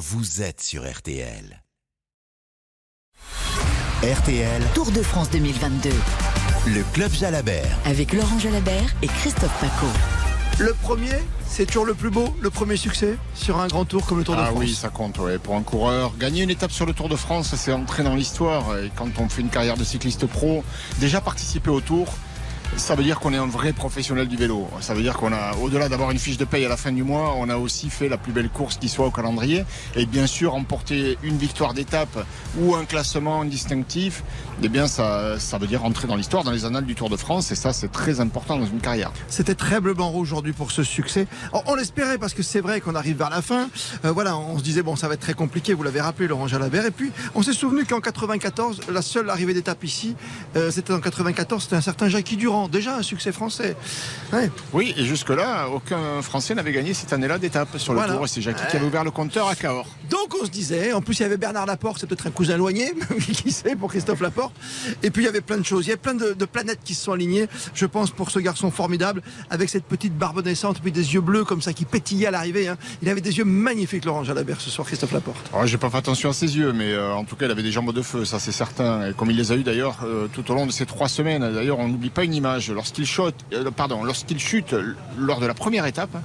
vous 0.00 0.40
êtes 0.40 0.62
sur 0.62 0.90
RTL. 0.90 1.62
RTL, 4.02 4.62
Tour 4.74 4.90
de 4.92 5.02
France 5.02 5.28
2022 5.30 5.90
le 6.66 6.82
Club 6.94 7.10
Jalabert. 7.12 7.78
avec 7.84 8.12
Laurent 8.14 8.38
Jalabert 8.38 8.94
et 9.02 9.06
Christophe 9.08 9.52
Paco. 9.60 9.86
Le 10.58 10.72
premier, 10.74 11.12
c'est 11.46 11.64
toujours 11.66 11.84
le 11.86 11.92
plus 11.94 12.08
beau, 12.10 12.34
le 12.40 12.48
premier 12.50 12.76
succès 12.76 13.16
sur 13.34 13.58
un 13.58 13.66
grand 13.66 13.84
tour 13.86 14.04
comme 14.06 14.18
le 14.18 14.24
Tour 14.24 14.36
de 14.36 14.40
Ah 14.42 14.46
France. 14.46 14.58
oui, 14.58 14.74
ça 14.74 14.88
compte 14.90 15.18
ouais. 15.18 15.38
pour 15.38 15.54
un 15.56 15.62
coureur. 15.62 16.14
Gagner 16.18 16.42
une 16.42 16.50
étape 16.50 16.70
sur 16.70 16.84
le 16.86 16.92
Tour 16.94 17.08
de 17.10 17.16
France, 17.16 17.54
c'est 17.56 17.72
entrer 17.72 18.02
dans 18.02 18.14
l'histoire. 18.14 18.76
Et 18.78 18.90
quand 18.96 19.08
on 19.18 19.28
fait 19.30 19.40
une 19.42 19.48
carrière 19.48 19.76
de 19.78 19.84
cycliste 19.84 20.26
pro, 20.26 20.62
déjà 20.98 21.20
participer 21.22 21.70
au 21.70 21.80
Tour, 21.80 22.08
ça 22.76 22.94
veut 22.94 23.02
dire 23.02 23.20
qu'on 23.20 23.32
est 23.32 23.38
un 23.38 23.46
vrai 23.46 23.72
professionnel 23.72 24.28
du 24.28 24.36
vélo. 24.36 24.68
Ça 24.80 24.94
veut 24.94 25.02
dire 25.02 25.14
qu'on 25.16 25.32
a, 25.32 25.54
au-delà 25.56 25.88
d'avoir 25.88 26.10
une 26.10 26.18
fiche 26.18 26.38
de 26.38 26.44
paye 26.44 26.64
à 26.64 26.68
la 26.68 26.76
fin 26.76 26.92
du 26.92 27.02
mois, 27.02 27.34
on 27.36 27.48
a 27.48 27.56
aussi 27.56 27.90
fait 27.90 28.08
la 28.08 28.16
plus 28.16 28.32
belle 28.32 28.48
course 28.48 28.76
qui 28.76 28.88
soit 28.88 29.06
au 29.06 29.10
calendrier. 29.10 29.64
Et 29.96 30.06
bien 30.06 30.26
sûr, 30.26 30.52
remporter 30.52 31.18
une 31.22 31.36
victoire 31.36 31.74
d'étape 31.74 32.26
ou 32.58 32.74
un 32.74 32.84
classement 32.84 33.44
distinctif, 33.44 34.22
eh 34.62 34.68
bien, 34.68 34.86
ça, 34.86 35.38
ça 35.38 35.58
veut 35.58 35.66
dire 35.66 35.84
entrer 35.84 36.06
dans 36.06 36.16
l'histoire, 36.16 36.44
dans 36.44 36.50
les 36.52 36.64
annales 36.64 36.84
du 36.84 36.94
Tour 36.94 37.10
de 37.10 37.16
France. 37.16 37.50
Et 37.50 37.54
ça, 37.54 37.72
c'est 37.72 37.90
très 37.90 38.20
important 38.20 38.58
dans 38.58 38.66
une 38.66 38.80
carrière. 38.80 39.12
C'était 39.28 39.54
très 39.54 39.80
bleu 39.80 39.94
blanc 39.94 40.12
aujourd'hui 40.14 40.52
pour 40.52 40.70
ce 40.70 40.82
succès. 40.82 41.26
On, 41.52 41.62
on 41.66 41.74
l'espérait 41.74 42.18
parce 42.18 42.34
que 42.34 42.42
c'est 42.42 42.60
vrai 42.60 42.80
qu'on 42.80 42.94
arrive 42.94 43.16
vers 43.16 43.30
la 43.30 43.42
fin. 43.42 43.68
Euh, 44.04 44.12
voilà, 44.12 44.36
on 44.36 44.58
se 44.58 44.62
disait 44.62 44.82
bon, 44.82 44.96
ça 44.96 45.08
va 45.08 45.14
être 45.14 45.20
très 45.20 45.34
compliqué. 45.34 45.74
Vous 45.74 45.82
l'avez 45.82 46.00
rappelé, 46.00 46.28
Laurent 46.28 46.46
Jalabert. 46.46 46.86
Et 46.86 46.90
puis, 46.90 47.10
on 47.34 47.42
s'est 47.42 47.52
souvenu 47.52 47.84
qu'en 47.84 48.00
94, 48.00 48.82
la 48.92 49.02
seule 49.02 49.30
arrivée 49.30 49.54
d'étape 49.54 49.82
ici, 49.84 50.14
euh, 50.56 50.70
c'était 50.70 50.92
en 50.92 51.00
94, 51.00 51.62
c'était 51.62 51.76
un 51.76 51.80
certain 51.80 52.08
Jackie 52.08 52.36
Durand. 52.36 52.59
Déjà 52.68 52.96
un 52.96 53.02
succès 53.02 53.32
français. 53.32 53.76
Ouais. 54.32 54.50
Oui, 54.72 54.94
et 54.96 55.04
jusque-là, 55.04 55.68
aucun 55.68 56.22
Français 56.22 56.54
n'avait 56.54 56.72
gagné 56.72 56.94
cette 56.94 57.12
année-là 57.12 57.38
d'étape 57.38 57.78
sur 57.78 57.92
le 57.92 57.98
Voilà. 57.98 58.14
Tour. 58.14 58.24
Et 58.24 58.28
c'est 58.28 58.40
Jackie 58.42 58.62
qui 58.70 58.76
avait 58.76 58.86
ouvert 58.86 59.04
le 59.04 59.10
compteur 59.10 59.48
à 59.48 59.54
Cahors. 59.54 59.86
Donc 60.08 60.34
on 60.40 60.44
se 60.44 60.50
disait, 60.50 60.92
en 60.92 61.00
plus 61.00 61.18
il 61.18 61.22
y 61.22 61.24
avait 61.24 61.36
Bernard 61.36 61.66
Laporte, 61.66 61.98
c'est 62.00 62.06
peut-être 62.06 62.26
un 62.26 62.30
cousin 62.30 62.54
éloigné, 62.54 62.92
qui 63.20 63.50
sait 63.50 63.76
pour 63.76 63.90
Christophe 63.90 64.20
Laporte. 64.20 64.54
Et 65.02 65.10
puis 65.10 65.22
il 65.22 65.26
y 65.26 65.28
avait 65.28 65.40
plein 65.40 65.58
de 65.58 65.64
choses, 65.64 65.86
il 65.86 65.88
y 65.88 65.92
avait 65.92 66.00
plein 66.00 66.14
de, 66.14 66.32
de 66.32 66.44
planètes 66.44 66.80
qui 66.84 66.94
se 66.94 67.04
sont 67.04 67.12
alignées, 67.12 67.46
je 67.74 67.86
pense 67.86 68.10
pour 68.10 68.30
ce 68.30 68.38
garçon 68.38 68.70
formidable, 68.70 69.22
avec 69.50 69.68
cette 69.68 69.84
petite 69.84 70.16
barbe 70.16 70.44
naissante, 70.44 70.80
puis 70.80 70.92
des 70.92 71.14
yeux 71.14 71.20
bleus 71.20 71.44
comme 71.44 71.62
ça 71.62 71.72
qui 71.72 71.84
pétillaient 71.84 72.26
à 72.26 72.30
l'arrivée. 72.30 72.68
hein. 72.68 72.76
Il 73.02 73.08
avait 73.08 73.20
des 73.20 73.38
yeux 73.38 73.44
magnifiques, 73.44 74.04
Laurent 74.04 74.24
Jalabert, 74.24 74.60
ce 74.60 74.70
soir, 74.70 74.86
Christophe 74.86 75.12
Laporte. 75.12 75.38
Alors, 75.52 75.66
j'ai 75.66 75.78
pas 75.78 75.90
fait 75.90 75.98
attention 75.98 76.30
à 76.30 76.32
ses 76.32 76.56
yeux, 76.56 76.72
mais 76.72 76.92
euh, 76.92 77.12
en 77.14 77.24
tout 77.24 77.36
cas, 77.36 77.46
il 77.46 77.50
avait 77.50 77.62
des 77.62 77.72
jambes 77.72 77.92
de 77.92 78.02
feu, 78.02 78.24
ça 78.24 78.38
c'est 78.38 78.52
certain. 78.52 79.08
Et 79.08 79.12
comme 79.14 79.30
il 79.30 79.36
les 79.36 79.52
a 79.52 79.56
eu 79.56 79.62
d'ailleurs 79.62 79.98
euh, 80.04 80.26
tout 80.32 80.48
au 80.50 80.54
long 80.54 80.66
de 80.66 80.72
ces 80.72 80.86
trois 80.86 81.08
semaines. 81.08 81.40
D'ailleurs, 81.52 81.78
on 81.78 81.88
n'oublie 81.88 82.10
pas 82.10 82.24
une 82.24 82.34
image. 82.34 82.49
Lorsqu'il 82.70 83.06
chute, 83.06 83.34
euh, 83.52 83.70
lorsqu'il 84.02 84.38
chute 84.38 84.74
lors 85.18 85.40
de 85.40 85.46
la 85.46 85.54
première 85.54 85.86
étape. 85.86 86.16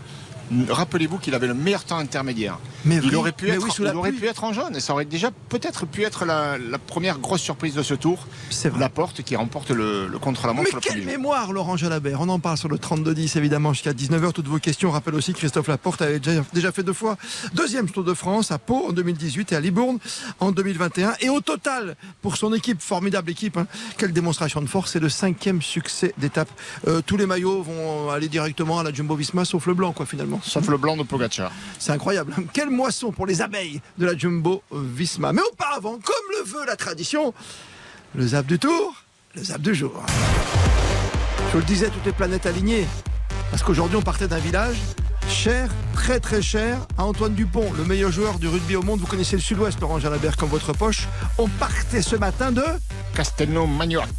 Rappelez-vous 0.70 1.18
qu'il 1.18 1.34
avait 1.36 1.48
le 1.48 1.54
meilleur 1.54 1.84
temps 1.84 1.98
intermédiaire. 1.98 2.60
Mais 2.86 2.98
il 2.98 3.10
oui, 3.10 3.16
aurait 3.16 3.32
pu 3.32 3.46
mais 3.46 3.52
être, 3.54 3.64
oui, 3.66 3.72
sous 3.72 3.84
la 3.84 3.92
il 3.92 3.96
aurait 3.96 4.12
pluie. 4.12 4.22
pu 4.22 4.28
être 4.28 4.44
en 4.44 4.54
jaune 4.54 4.76
et 4.76 4.80
ça 4.80 4.94
aurait 4.94 5.06
déjà 5.06 5.32
peut-être 5.50 5.86
pu 5.86 6.04
être 6.04 6.26
la, 6.26 6.58
la 6.58 6.78
première 6.78 7.18
grosse 7.20 7.42
surprise 7.42 7.74
de 7.74 7.82
ce 7.84 7.94
tour. 7.96 8.28
C'est 8.52 8.70
vrai. 8.70 8.80
La 8.80 8.90
porte 8.90 9.24
qui 9.24 9.36
remporte 9.36 9.72
le, 9.72 10.08
le 10.08 10.20
contre-la-montre 10.20 10.64
Mais 10.66 10.70
sur 10.70 10.78
le 10.78 10.82
quelle 11.00 11.06
mémoire, 11.06 11.52
Laurent 11.52 11.78
Jalabert 11.78 12.22
On 12.22 12.30
en 12.30 12.40
parle 12.40 12.58
sur 12.58 12.70
le 12.70 12.78
32-10, 12.78 13.38
évidemment, 13.38 13.74
jusqu'à 13.74 13.94
19h. 13.94 14.34
Toutes 14.34 14.48
vos 14.48 14.60
questions. 14.60 14.90
On 14.90 14.92
rappelle 14.92 15.16
aussi 15.16 15.34
que 15.34 15.40
Christophe 15.40 15.68
Laporte 15.68 16.02
avait 16.02 16.20
déjà, 16.20 16.44
déjà 16.54 16.72
fait 16.72 16.84
deux 16.84 16.94
fois 16.94 17.18
deuxième 17.54 17.90
Tour 17.90 18.04
de 18.04 18.14
France 18.14 18.52
à 18.52 18.59
Pau 18.59 18.88
en 18.90 18.92
2018 18.92 19.52
et 19.52 19.56
à 19.56 19.59
Libourne 19.59 19.98
en 20.40 20.52
2021. 20.52 21.14
Et 21.22 21.30
au 21.30 21.42
total, 21.42 21.96
pour 22.22 22.38
son 22.38 22.54
équipe, 22.54 22.82
formidable 22.82 23.32
équipe, 23.32 23.58
hein, 23.58 23.68
quelle 23.98 24.14
démonstration 24.14 24.62
de 24.62 24.68
force, 24.68 24.92
c'est 24.92 25.00
le 25.00 25.09
cinquième 25.09 25.62
succès 25.62 26.14
d'étape. 26.18 26.50
Euh, 26.88 27.02
tous 27.06 27.18
les 27.18 27.26
maillots 27.26 27.64
vont 27.64 28.09
aller 28.12 28.28
directement 28.28 28.80
à 28.80 28.84
la 28.84 28.92
Jumbo-Visma, 28.94 29.44
sauf 29.46 29.66
le 29.66 29.74
blanc, 29.74 29.92
quoi, 29.92 30.06
finalement. 30.06 30.34
Sauf 30.44 30.67
le 30.67 30.78
blanc 30.78 30.97
de 30.97 31.03
Pogacar. 31.03 31.52
C'est 31.80 31.91
incroyable. 31.91 32.33
Quelle 32.53 32.69
moisson 32.69 33.11
pour 33.11 33.25
les 33.25 33.41
abeilles 33.41 33.81
de 33.97 34.05
la 34.05 34.17
Jumbo 34.17 34.61
Visma. 34.72 35.33
Mais 35.33 35.41
auparavant, 35.52 35.94
comme 35.94 36.25
le 36.38 36.44
veut 36.50 36.66
la 36.66 36.75
tradition, 36.75 37.33
le 38.14 38.28
zap 38.28 38.45
du 38.45 38.59
tour, 38.59 38.94
le 39.36 39.44
zap 39.44 39.61
du 39.61 39.75
jour. 39.75 40.03
Je 41.47 41.51
vous 41.53 41.59
le 41.59 41.63
disais, 41.66 41.90
toutes 41.90 42.06
les 42.06 42.12
planètes 42.12 42.45
alignées. 42.45 42.85
Parce 43.51 43.63
qu'aujourd'hui, 43.63 43.97
on 43.97 44.01
partait 44.01 44.28
d'un 44.28 44.40
village 44.40 44.78
cher, 45.29 45.69
très 45.94 46.19
très 46.19 46.41
cher, 46.41 46.78
à 46.97 47.03
Antoine 47.03 47.34
Dupont, 47.34 47.72
le 47.78 47.84
meilleur 47.84 48.12
joueur 48.12 48.40
du 48.40 48.47
rugby 48.47 48.75
au 48.75 48.81
monde. 48.81 49.00
Vous 49.00 49.07
connaissez 49.07 49.35
le 49.35 49.41
sud-ouest, 49.41 49.79
Laurent 49.79 50.00
Jalabert, 50.00 50.38
comme 50.38 50.50
votre 50.50 50.74
poche. 50.74 51.07
On 51.38 51.47
partait 51.47 52.01
ce 52.01 52.16
matin 52.16 52.51
de... 52.51 52.63
Castelnau-Magnoac. 53.16 54.09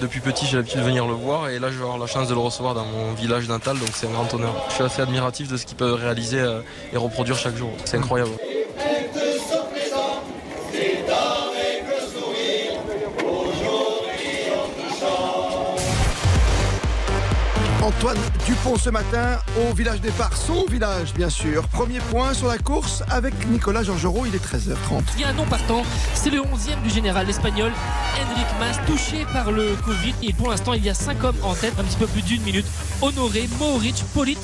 Depuis 0.00 0.20
petit, 0.20 0.46
j'ai 0.46 0.56
l'habitude 0.56 0.78
de 0.78 0.84
venir 0.84 1.06
le 1.06 1.14
voir 1.14 1.48
et 1.48 1.58
là, 1.58 1.70
je 1.70 1.76
vais 1.76 1.82
avoir 1.82 1.98
la 1.98 2.06
chance 2.06 2.28
de 2.28 2.34
le 2.34 2.38
recevoir 2.38 2.74
dans 2.74 2.84
mon 2.84 3.14
village 3.14 3.48
natal, 3.48 3.78
donc 3.78 3.88
c'est 3.92 4.06
un 4.06 4.10
grand 4.10 4.32
honneur. 4.32 4.54
Je 4.68 4.74
suis 4.74 4.84
assez 4.84 5.02
admiratif 5.02 5.48
de 5.48 5.56
ce 5.56 5.66
qu'il 5.66 5.76
peut 5.76 5.92
réaliser 5.92 6.40
euh, 6.40 6.60
et 6.92 6.96
reproduire 6.96 7.36
chaque 7.36 7.56
jour. 7.56 7.70
C'est 7.84 7.96
incroyable. 7.96 8.30
Antoine 17.88 18.18
Dupont 18.44 18.76
ce 18.76 18.90
matin 18.90 19.38
au 19.62 19.72
village 19.72 20.02
départ, 20.02 20.36
son 20.36 20.66
village 20.66 21.14
bien 21.14 21.30
sûr. 21.30 21.66
Premier 21.68 22.00
point 22.00 22.34
sur 22.34 22.48
la 22.48 22.58
course 22.58 23.02
avec 23.10 23.32
Nicolas 23.48 23.82
Georgerot, 23.82 24.26
il 24.26 24.34
est 24.34 24.44
13h30. 24.44 25.00
Il 25.14 25.22
y 25.22 25.24
a 25.24 25.28
un 25.28 25.32
non 25.32 25.46
partant, 25.46 25.82
c'est 26.12 26.28
le 26.28 26.40
11e 26.40 26.82
du 26.82 26.90
général 26.90 27.30
espagnol 27.30 27.72
Enric 28.20 28.46
Mas, 28.60 28.78
touché 28.86 29.24
par 29.32 29.52
le 29.52 29.74
Covid. 29.86 30.14
Et 30.22 30.34
pour 30.34 30.50
l'instant, 30.50 30.74
il 30.74 30.84
y 30.84 30.90
a 30.90 30.94
5 30.94 31.24
hommes 31.24 31.36
en 31.42 31.54
tête, 31.54 31.72
un 31.80 31.84
petit 31.84 31.96
peu 31.96 32.06
plus 32.06 32.20
d'une 32.20 32.42
minute. 32.42 32.66
Honoré, 33.00 33.48
Mohoric, 33.58 34.04
Polit, 34.12 34.36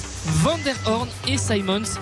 Van 0.43 0.57
der 0.65 0.77
Horn 0.87 1.09
et 1.29 1.37
Simons. 1.37 1.99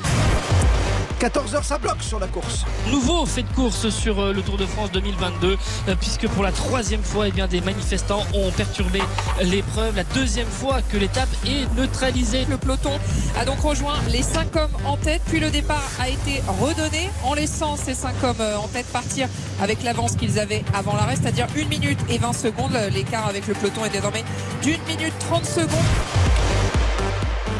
14h, 1.23 1.63
ça 1.63 1.79
bloque 1.79 2.03
sur 2.03 2.19
la 2.19 2.27
course. 2.27 2.65
Nouveau 2.91 3.25
fait 3.27 3.45
de 3.45 3.53
course 3.53 3.91
sur 3.91 4.19
euh, 4.19 4.33
le 4.33 4.43
Tour 4.43 4.57
de 4.57 4.67
France 4.67 4.91
2022, 4.91 5.57
euh, 5.87 5.95
puisque 5.95 6.27
pour 6.27 6.43
la 6.43 6.51
troisième 6.51 7.05
fois, 7.05 7.29
eh 7.29 7.31
bien, 7.31 7.47
des 7.47 7.61
manifestants 7.61 8.27
ont 8.35 8.51
perturbé 8.51 9.01
l'épreuve. 9.41 9.95
La 9.95 10.03
deuxième 10.03 10.49
fois 10.49 10.83
que 10.83 10.97
l'étape 10.97 11.29
est 11.47 11.73
neutralisée. 11.77 12.45
Le 12.51 12.57
peloton 12.57 12.91
a 13.39 13.45
donc 13.45 13.61
rejoint 13.61 13.95
les 14.11 14.25
5 14.25 14.57
hommes 14.57 14.73
en 14.85 14.97
tête, 14.97 15.23
puis 15.29 15.39
le 15.39 15.51
départ 15.51 15.89
a 16.01 16.09
été 16.09 16.43
redonné 16.61 17.09
en 17.23 17.35
laissant 17.35 17.77
ces 17.77 17.95
5 17.95 18.15
hommes 18.25 18.41
euh, 18.41 18.57
en 18.57 18.67
tête 18.67 18.87
partir 18.87 19.29
avec 19.61 19.85
l'avance 19.85 20.17
qu'ils 20.17 20.41
avaient 20.41 20.65
avant 20.75 20.97
l'arrêt, 20.97 21.15
c'est-à-dire 21.15 21.47
1 21.57 21.69
minute 21.69 22.01
et 22.09 22.19
20 22.19 22.33
secondes. 22.33 22.77
L'écart 22.93 23.29
avec 23.29 23.47
le 23.47 23.55
peloton 23.55 23.85
est 23.85 23.91
désormais 23.91 24.25
d'une 24.61 24.83
minute 24.89 25.15
30 25.21 25.45
secondes. 25.45 26.32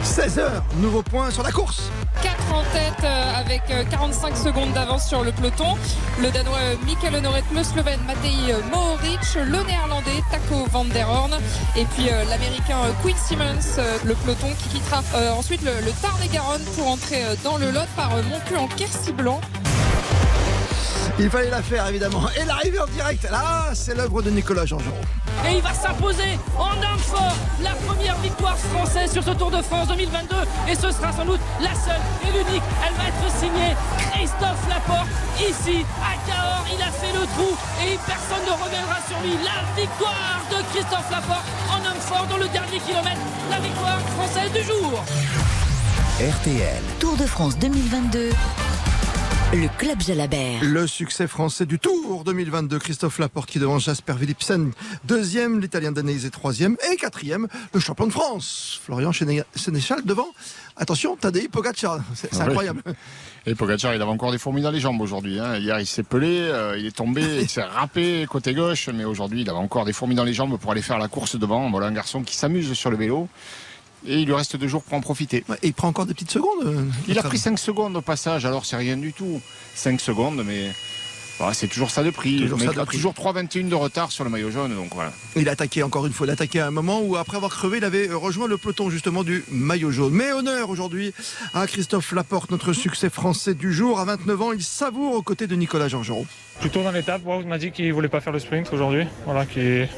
16h, 0.05 0.63
nouveau 0.79 1.03
point 1.03 1.31
sur 1.31 1.43
la 1.43 1.53
course. 1.53 1.83
4 2.23 2.55
en 2.55 2.63
tête 2.73 3.05
euh, 3.05 3.41
avec 3.41 3.63
euh, 3.71 3.85
45 3.91 4.37
secondes 4.37 4.73
d'avance 4.73 5.07
sur 5.09 5.23
le 5.23 5.31
peloton. 5.33 5.77
Le 6.21 6.31
Danois 6.31 6.59
euh, 6.61 6.77
Michael 6.85 7.15
Honoret, 7.17 7.45
le 7.55 7.63
Slovène 7.63 8.01
Matej 8.07 8.51
euh, 8.51 8.61
Mohoric, 8.71 9.21
le 9.37 9.63
Néerlandais 9.65 10.23
Taco 10.31 10.67
Van 10.71 10.85
der 10.85 11.09
Horn 11.09 11.33
et 11.77 11.85
puis 11.85 12.09
euh, 12.11 12.25
l'Américain 12.25 12.79
euh, 12.85 12.93
Quinn 13.03 13.17
Simmons, 13.17 13.79
euh, 13.79 13.99
le 14.05 14.15
peloton 14.15 14.49
qui 14.59 14.69
quittera 14.71 15.03
euh, 15.15 15.33
ensuite 15.33 15.63
le, 15.63 15.73
Tarn-et-Garonne 16.03 16.65
pour 16.77 16.89
entrer 16.89 17.25
euh, 17.25 17.35
dans 17.45 17.57
le 17.57 17.71
Lot 17.71 17.89
par 17.97 18.15
euh, 18.15 18.23
Montcu 18.23 18.57
en 18.57 18.67
Quercy 18.67 19.13
Blanc. 19.13 19.41
Il 21.23 21.31
fallait 21.31 21.51
la 21.51 21.63
faire 21.63 21.87
évidemment. 21.87 22.23
Et 22.37 22.45
l'arrivée 22.45 22.81
en 22.81 22.87
direct, 22.87 23.23
là, 23.31 23.71
c'est 23.75 23.95
l'œuvre 23.95 24.23
de 24.23 24.31
Nicolas 24.31 24.67
Georgerot. 24.67 24.91
Et 25.47 25.55
il 25.55 25.63
va 25.63 25.73
s'imposer 25.73 26.37
en 26.59 26.75
homme 26.75 26.99
fort 26.99 27.37
la 27.63 27.75
première 27.87 28.17
victoire 28.19 28.59
française 28.59 29.13
sur 29.13 29.23
ce 29.23 29.31
Tour 29.31 29.53
de 29.53 29.63
France 29.63 29.87
2022. 29.87 30.35
Et 30.69 30.75
ce 30.75 30.91
sera 30.91 31.13
sans 31.13 31.25
doute 31.25 31.39
la 31.61 31.75
seule 31.79 32.03
et 32.27 32.33
l'unique. 32.33 32.63
Elle 32.85 32.95
va 32.95 33.07
être 33.07 33.37
signée 33.39 33.77
Christophe 34.11 34.69
Laporte. 34.69 35.07
Ici, 35.39 35.87
à 36.03 36.19
Cahors, 36.27 36.67
il 36.75 36.83
a 36.83 36.91
fait 36.91 37.13
le 37.15 37.25
trou 37.39 37.55
et 37.87 37.97
personne 38.05 38.43
ne 38.45 38.59
reviendra 38.59 38.99
sur 39.07 39.21
lui. 39.23 39.39
La 39.47 39.63
victoire 39.81 40.43
de 40.51 40.59
Christophe 40.75 41.09
Laporte 41.09 41.47
en 41.71 41.79
homme 41.87 42.01
fort 42.01 42.27
dans 42.29 42.39
le 42.39 42.49
dernier 42.49 42.81
kilomètre. 42.81 43.23
La 43.49 43.61
victoire 43.61 44.01
française 44.19 44.51
du 44.51 44.65
jour. 44.65 45.05
RTL, 46.19 46.83
Tour 46.99 47.17
de 47.17 47.27
France 47.27 47.57
2022. 47.59 48.31
Le 49.53 49.69
Club 49.79 50.01
Jalabert. 50.01 50.61
Le 50.63 50.87
succès 50.87 51.27
français 51.27 51.67
du 51.67 51.79
Tour 51.79 52.25
2022, 52.25 52.79
Christophe 52.79 53.19
Laporte 53.19 53.51
qui 53.51 53.59
devant 53.59 53.79
Jasper 53.79 54.15
Philipsen, 54.19 54.73
deuxième, 55.05 55.61
l'Italien 55.61 55.93
Danese 55.93 56.31
troisième 56.31 56.77
et 56.91 56.97
quatrième, 56.97 57.49
le 57.75 57.81
champion 57.81 58.07
de 58.07 58.13
France, 58.13 58.81
Florian 58.83 59.11
Séné- 59.13 59.43
Sénéchal 59.55 60.05
devant. 60.07 60.29
Attention, 60.77 61.17
Tadej 61.17 61.49
Pogacar, 61.51 62.01
c'est 62.15 62.35
incroyable. 62.41 62.83
Et 63.45 63.55
Pogacar, 63.55 63.95
il 63.95 64.01
avait 64.01 64.11
encore 64.11 64.33
des 64.33 64.39
fourmis 64.39 64.63
dans 64.63 64.71
les 64.71 64.81
jambes 64.81 65.01
aujourd'hui. 65.03 65.39
hein. 65.39 65.57
Hier, 65.59 65.79
il 65.79 65.87
s'est 65.87 66.03
pelé, 66.03 66.39
euh, 66.41 66.79
il 66.79 66.87
est 66.87 66.97
tombé, 66.97 67.23
il 67.43 67.49
s'est 67.49 67.63
râpé 67.63 68.25
côté 68.31 68.55
gauche, 68.55 68.89
mais 68.95 69.05
aujourd'hui, 69.05 69.43
il 69.43 69.51
avait 69.51 69.59
encore 69.59 69.85
des 69.85 69.93
fourmis 69.93 70.15
dans 70.15 70.25
les 70.25 70.33
jambes 70.35 70.59
pour 70.59 70.73
aller 70.73 70.83
faire 70.83 70.99
la 70.99 71.09
course 71.09 71.37
devant. 71.37 71.71
Voilà 71.71 71.89
un 71.89 71.93
garçon 71.93 72.23
qui 72.23 72.37
s'amuse 72.37 72.73
sur 72.73 72.91
le 72.91 72.97
vélo. 72.97 73.29
Et 74.07 74.21
il 74.21 74.27
lui 74.27 74.35
reste 74.35 74.57
deux 74.57 74.69
jours 74.69 74.83
pour 74.83 74.95
en 74.95 75.01
profiter. 75.01 75.45
Ouais, 75.49 75.57
Et 75.63 75.69
il 75.69 75.75
prend 75.75 75.89
encore 75.89 76.07
des 76.07 76.15
petites 76.15 76.31
secondes. 76.33 76.65
euh, 76.67 76.85
Il 77.09 77.19
a 77.19 77.23
pris 77.23 77.37
ami. 77.37 77.39
5 77.39 77.59
secondes 77.59 77.97
au 77.97 78.01
passage, 78.03 78.45
alors 78.47 78.65
c'est 78.67 78.77
rien 78.77 78.97
du 78.97 79.13
tout. 79.13 79.41
5 79.75 80.01
secondes, 80.01 80.43
mais 80.45 80.73
Bah, 81.39 81.51
c'est 81.55 81.67
toujours 81.69 81.91
ça 81.91 82.03
de 82.03 82.11
prix. 82.11 82.41
Toujours 82.41 82.59
mais 82.59 82.67
ça 82.67 82.73
de 82.73 82.77
il 82.77 82.81
a 82.81 82.85
prix. 82.87 82.97
toujours 82.97 83.15
3,21 83.15 83.69
de 83.69 83.75
retard 83.75 84.13
sur 84.13 84.23
le 84.25 84.31
maillot 84.31 84.51
jaune. 84.51 84.75
Donc 84.75 84.95
voilà. 84.95 85.13
Il 85.37 85.49
a 85.49 85.53
attaqué 85.53 85.83
encore 85.83 86.05
une 86.07 86.13
fois. 86.13 86.27
Il 86.27 86.31
a 86.31 86.33
attaqué 86.35 86.61
à 86.61 86.67
un 86.67 86.71
moment 86.71 87.01
où, 87.01 87.17
après 87.17 87.37
avoir 87.37 87.51
crevé, 87.53 87.79
il 87.79 87.85
avait 87.85 88.09
rejoint 88.13 88.47
le 88.49 88.59
peloton 88.59 88.91
justement 88.91 89.23
du 89.25 89.45
maillot 89.51 89.91
jaune. 89.93 90.13
Mais 90.13 90.31
honneur 90.33 90.69
aujourd'hui 90.69 91.13
à 91.55 91.67
Christophe 91.67 92.13
Laporte, 92.13 92.51
notre 92.51 92.73
succès 92.73 93.09
français 93.09 93.55
du 93.55 93.73
jour. 93.73 93.99
À 94.01 94.05
29 94.05 94.43
ans, 94.43 94.53
il 94.53 94.63
savoure 94.63 95.15
aux 95.15 95.23
côtés 95.23 95.47
de 95.47 95.55
Nicolas 95.57 95.89
Georgerot. 95.89 96.27
Plutôt 96.61 96.83
dans 96.83 96.91
l'étape, 96.93 97.23
Wout 97.25 97.45
m'a 97.47 97.59
dit 97.59 97.71
qu'il 97.73 97.93
voulait 97.93 98.09
pas 98.09 98.21
faire 98.21 98.33
le 98.33 98.39
sprint 98.39 98.69
aujourd'hui, 98.73 99.07
voilà, 99.27 99.47
qu'il 99.47 99.89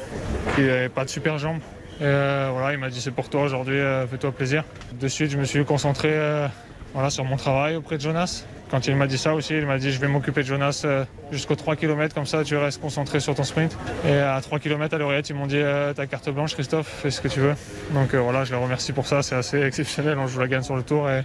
n'avait 0.57 0.89
pas 0.89 1.05
de 1.05 1.09
super 1.09 1.37
jambes. 1.37 1.59
Et, 1.99 2.03
euh, 2.03 2.49
voilà, 2.51 2.73
il 2.73 2.79
m'a 2.79 2.89
dit 2.89 2.99
c'est 2.99 3.11
pour 3.11 3.29
toi 3.29 3.43
aujourd'hui, 3.43 3.79
euh, 3.79 4.05
fais-toi 4.07 4.31
plaisir. 4.31 4.63
De 4.99 5.07
suite, 5.07 5.31
je 5.31 5.37
me 5.37 5.45
suis 5.45 5.63
concentré 5.63 6.09
euh, 6.11 6.47
voilà, 6.93 7.09
sur 7.09 7.23
mon 7.23 7.37
travail 7.37 7.75
auprès 7.77 7.97
de 7.97 8.01
Jonas. 8.01 8.45
Quand 8.71 8.87
il 8.87 8.95
m'a 8.95 9.05
dit 9.05 9.17
ça 9.17 9.35
aussi, 9.35 9.55
il 9.55 9.65
m'a 9.65 9.77
dit 9.77 9.91
je 9.91 9.99
vais 9.99 10.07
m'occuper 10.07 10.41
de 10.41 10.47
Jonas 10.47 10.81
euh, 10.85 11.05
jusqu'aux 11.31 11.55
3 11.55 11.75
km, 11.75 12.15
comme 12.15 12.25
ça 12.25 12.43
tu 12.43 12.57
restes 12.57 12.81
concentré 12.81 13.19
sur 13.19 13.35
ton 13.35 13.43
sprint. 13.43 13.77
Et 14.07 14.17
à 14.17 14.39
3 14.41 14.59
km 14.59 14.95
à 14.95 14.97
l'oreillette, 14.97 15.29
ils 15.29 15.35
m'ont 15.35 15.45
dit 15.45 15.59
euh, 15.59 15.93
ta 15.93 16.07
carte 16.07 16.29
blanche 16.31 16.55
Christophe, 16.55 16.87
fais 16.87 17.11
ce 17.11 17.21
que 17.21 17.27
tu 17.27 17.41
veux. 17.41 17.53
Donc 17.93 18.13
euh, 18.13 18.19
voilà, 18.19 18.43
je 18.43 18.53
les 18.53 18.59
remercie 18.59 18.91
pour 18.91 19.05
ça, 19.05 19.21
c'est 19.21 19.35
assez 19.35 19.61
exceptionnel, 19.61 20.17
on 20.17 20.25
joue 20.25 20.39
la 20.39 20.47
gagne 20.47 20.63
sur 20.63 20.75
le 20.75 20.83
tour 20.83 21.09
et 21.09 21.23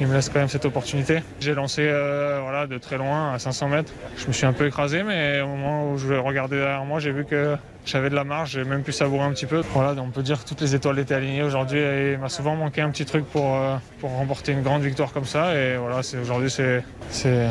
il 0.00 0.06
me 0.06 0.14
laisse 0.14 0.28
quand 0.28 0.38
même 0.38 0.48
cette 0.48 0.64
opportunité. 0.64 1.22
J'ai 1.40 1.54
lancé 1.54 1.82
voilà, 1.86 2.66
de 2.68 2.78
très 2.78 2.98
loin, 2.98 3.32
à 3.32 3.38
500 3.38 3.68
mètres. 3.68 3.92
Je 4.16 4.26
me 4.28 4.32
suis 4.32 4.46
un 4.46 4.52
peu 4.52 4.66
écrasé, 4.66 5.02
mais 5.02 5.40
au 5.40 5.48
moment 5.48 5.90
où 5.90 5.98
je 5.98 6.14
regardais 6.14 6.56
derrière 6.56 6.84
moi, 6.84 7.00
j'ai 7.00 7.10
vu 7.10 7.24
que 7.24 7.56
j'avais 7.84 8.10
de 8.10 8.14
la 8.14 8.24
marge, 8.24 8.50
j'ai 8.52 8.64
même 8.64 8.82
pu 8.82 8.92
savourer 8.92 9.24
un 9.24 9.30
petit 9.30 9.46
peu. 9.46 9.62
Voilà, 9.72 10.00
on 10.00 10.10
peut 10.10 10.22
dire 10.22 10.42
que 10.42 10.48
toutes 10.48 10.60
les 10.60 10.74
étoiles 10.74 10.98
étaient 10.98 11.14
alignées 11.14 11.42
aujourd'hui 11.42 11.78
et 11.78 12.12
il 12.12 12.18
m'a 12.18 12.28
souvent 12.28 12.56
manqué 12.56 12.80
un 12.80 12.90
petit 12.90 13.04
truc 13.04 13.24
pour, 13.26 13.58
pour 14.00 14.10
remporter 14.10 14.52
une 14.52 14.62
grande 14.62 14.82
victoire 14.82 15.12
comme 15.12 15.24
ça. 15.24 15.54
Et 15.54 15.76
voilà, 15.76 16.00
aujourd'hui, 16.20 16.50
c'est, 16.50 16.75
c'est, 17.10 17.48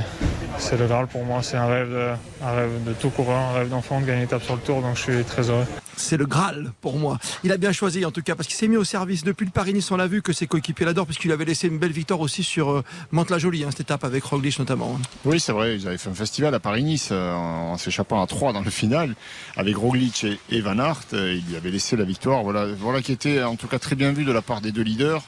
c'est 0.58 0.78
le 0.78 0.88
Graal 0.88 1.08
pour 1.08 1.24
moi. 1.24 1.42
C'est 1.42 1.58
un 1.58 1.68
rêve, 1.68 1.90
de, 1.90 2.10
un 2.44 2.52
rêve 2.52 2.84
de 2.86 2.94
tout 2.94 3.10
coureur, 3.10 3.38
un 3.38 3.54
rêve 3.54 3.70
d'enfant 3.70 4.02
de 4.02 4.06
gagner 4.06 4.20
une 4.20 4.26
étape 4.26 4.44
sur 4.44 4.56
le 4.56 4.62
tour, 4.62 4.82
donc 4.82 4.96
je 4.96 5.02
suis 5.02 5.24
très 5.24 5.50
heureux. 5.50 5.66
C'est 5.98 6.18
le 6.18 6.26
Graal 6.26 6.72
pour 6.82 6.98
moi. 7.00 7.20
Il 7.44 7.52
a 7.52 7.58
bien 7.58 7.72
choisi 7.72 8.04
en 8.06 8.12
tout 8.12 8.22
cas 8.22 8.36
parce 8.36 8.48
qu'il 8.48 8.58
s'est 8.58 8.68
mis 8.68 8.76
au 8.76 8.84
service 8.84 9.24
depuis 9.24 9.46
le 9.46 9.52
Paris-Nice. 9.52 9.90
On 9.92 9.98
l'a 9.98 10.08
vu 10.08 10.22
que 10.22 10.34
ses 10.34 10.46
coéquipiers 10.46 10.86
l'adorent 10.86 11.06
puisqu'il 11.06 11.32
avait 11.32 11.46
laissé 11.46 11.68
une 11.68 11.78
belle 11.78 11.94
victoire 11.94 12.20
aussi 12.20 12.44
sur 12.44 12.70
euh, 12.70 12.84
Mantes-la-Jolie, 13.12 13.64
hein, 13.64 13.70
cette 13.72 13.82
étape 13.82 14.04
avec 14.04 14.24
Roglic 14.26 14.60
notamment. 14.60 15.00
Oui, 15.24 15.40
c'est 15.40 15.54
vrai, 15.54 15.76
ils 15.76 15.88
avaient 15.88 15.98
fait 15.98 16.10
un 16.10 16.16
festival 16.16 16.54
à 16.54 16.60
Paris-Nice 16.60 17.10
euh, 17.12 17.34
en, 17.34 17.78
s'échappant 17.78 18.22
à 18.22 18.28
3 18.28 18.52
dans 18.52 18.62
le 18.62 18.70
final 18.70 19.16
avec 19.56 19.78
Roglic 19.78 20.26
et, 20.26 20.38
et 20.50 20.62
Van 20.62 20.78
Aert. 20.80 21.02
Euh, 21.14 21.34
Il 21.34 21.52
y 21.52 21.56
avait 21.56 21.72
laissé 21.72 21.96
la 21.96 22.04
victoire. 22.04 22.44
Voilà, 22.44 22.68
voilà 22.78 23.02
qui 23.02 23.14
était 23.14 23.42
en 23.44 23.56
tout 23.56 23.68
cas 23.68 23.80
très 23.80 23.96
bien 23.96 24.12
vu 24.12 24.26
de 24.26 24.32
la 24.34 24.42
part 24.42 24.60
des 24.62 24.72
deux 24.72 24.84
leaders 24.84 25.24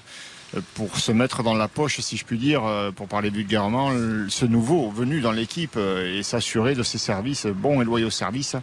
pour 0.76 0.98
se 0.98 1.12
mettre 1.12 1.44
dans 1.44 1.54
la 1.54 1.68
poche, 1.68 2.00
si 2.00 2.18
je 2.18 2.26
puis 2.26 2.38
dire, 2.38 2.64
euh, 2.66 2.92
pour 2.92 3.08
parler 3.08 3.30
vulgairement, 3.30 3.92
ce 4.30 4.46
nouveau 4.46 4.90
venu 4.90 5.20
dans 5.20 5.32
l'équipe 5.32 5.76
euh, 5.78 6.18
et 6.18 6.24
s'assurer 6.24 6.76
de 6.76 6.84
ses 6.84 6.98
services, 6.98 7.46
bons 7.48 7.82
et 7.82 7.86
loyaux 7.86 8.10
services. 8.10 8.56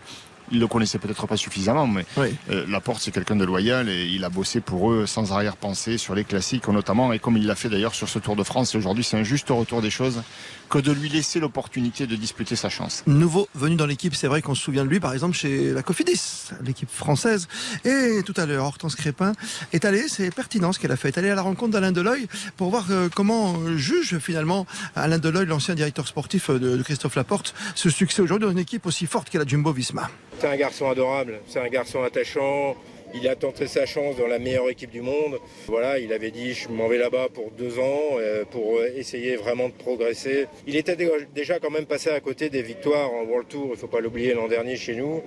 Il 0.53 0.61
le 0.61 0.67
connaissait 0.67 0.99
peut-être 0.99 1.27
pas 1.27 1.37
suffisamment, 1.37 1.87
mais 1.87 2.05
Oui. 2.17 2.35
euh, 2.51 2.65
Laporte, 2.69 3.03
c'est 3.03 3.11
quelqu'un 3.11 3.37
de 3.37 3.45
loyal 3.45 3.89
et 3.89 4.07
il 4.07 4.25
a 4.25 4.29
bossé 4.31 4.61
pour 4.61 4.91
eux 4.93 5.07
sans 5.07 5.33
arrière-pensée 5.33 5.99
sur 5.99 6.15
les 6.15 6.25
classiques 6.25 6.69
notamment, 6.69 7.13
et 7.13 7.19
comme 7.19 7.37
il 7.37 7.47
l'a 7.47 7.55
fait 7.55 7.69
d'ailleurs 7.69 7.95
sur 7.95 8.09
ce 8.09 8.19
Tour 8.19 8.37
de 8.37 8.43
France. 8.43 8.75
Et 8.75 8.79
aujourd'hui, 8.79 9.05
c'est 9.05 9.17
un 9.17 9.23
juste 9.25 9.49
retour 9.51 9.81
des 9.83 9.91
choses 9.91 10.23
que 10.71 10.79
de 10.79 10.93
lui 10.93 11.09
laisser 11.09 11.41
l'opportunité 11.41 12.07
de 12.07 12.17
disputer 12.17 12.57
sa 12.57 12.69
chance. 12.69 13.03
Nouveau 13.07 13.49
venu 13.55 13.77
dans 13.77 13.87
l'équipe, 13.87 14.15
c'est 14.15 14.27
vrai 14.27 14.43
qu'on 14.43 14.55
se 14.55 14.63
souvient 14.63 14.85
de 14.85 14.89
lui 14.89 14.99
par 15.01 15.13
exemple 15.13 15.37
chez 15.37 15.73
la 15.73 15.83
Cofidis, 15.83 16.51
l'équipe 16.63 16.91
française. 16.91 17.49
Et 17.85 18.23
tout 18.25 18.35
à 18.37 18.47
l'heure, 18.47 18.65
Hortense 18.65 18.97
Crépin 18.97 19.33
est 19.73 19.85
allée, 19.85 20.09
c'est 20.09 20.35
pertinent 20.35 20.73
ce 20.73 20.79
qu'elle 20.79 20.93
a 20.93 20.97
fait, 20.97 21.09
est 21.09 21.19
allée 21.19 21.31
à 21.31 21.35
la 21.35 21.43
rencontre 21.43 21.73
d'Alain 21.73 21.93
Deleuil 21.93 22.27
pour 22.57 22.71
voir 22.71 22.87
euh, 22.91 23.09
comment 23.15 23.55
euh, 23.61 23.77
juge 23.77 24.19
finalement 24.19 24.67
Alain 24.97 25.19
Deleuil, 25.19 25.47
l'ancien 25.47 25.75
directeur 25.75 26.09
sportif 26.09 26.51
de, 26.51 26.59
de 26.59 26.83
Christophe 26.83 27.15
Laporte, 27.17 27.55
ce 27.75 27.91
succès 27.91 28.23
aujourd'hui 28.23 28.47
dans 28.47 28.53
une 28.53 28.59
équipe 28.59 28.87
aussi 28.87 29.07
forte 29.07 29.31
qu'est 29.31 29.39
la 29.39 29.47
Jumbo 29.47 29.73
Visma. 29.73 30.11
C'est 30.45 30.51
un 30.51 30.57
garçon 30.57 30.91
adorable, 30.91 31.41
c'est 31.47 31.59
un 31.59 31.69
garçon 31.71 32.03
attachant. 32.03 32.77
Il 33.15 33.27
a 33.29 33.35
tenté 33.35 33.67
sa 33.67 33.87
chance 33.87 34.17
dans 34.19 34.27
la 34.27 34.39
meilleure 34.39 34.69
équipe 34.69 34.91
du 34.91 35.01
monde. 35.01 35.39
Voilà, 35.69 35.99
il 35.99 36.13
avait 36.13 36.31
dit 36.31 36.53
je 36.53 36.69
m'en 36.69 36.87
vais 36.87 36.99
là-bas 36.99 37.29
pour 37.33 37.51
deux 37.53 37.79
ans 37.79 38.19
euh, 38.19 38.45
pour 38.51 38.77
euh, 38.77 38.91
essayer 38.95 39.37
vraiment 39.37 39.69
de 39.71 39.73
progresser. 39.73 40.45
Il 40.67 40.77
était 40.77 40.97
dé- 40.97 41.09
déjà 41.35 41.59
quand 41.61 41.71
même 41.71 41.87
passé 41.87 42.11
à 42.11 42.21
côté 42.21 42.51
des 42.51 42.61
victoires 42.61 43.11
en 43.11 43.23
World 43.23 43.49
Tour, 43.49 43.69
il 43.71 43.79
faut 43.79 43.87
pas 43.87 44.01
l'oublier 44.01 44.35
l'an 44.35 44.47
dernier 44.47 44.77
chez 44.77 44.95
nous. 44.97 45.23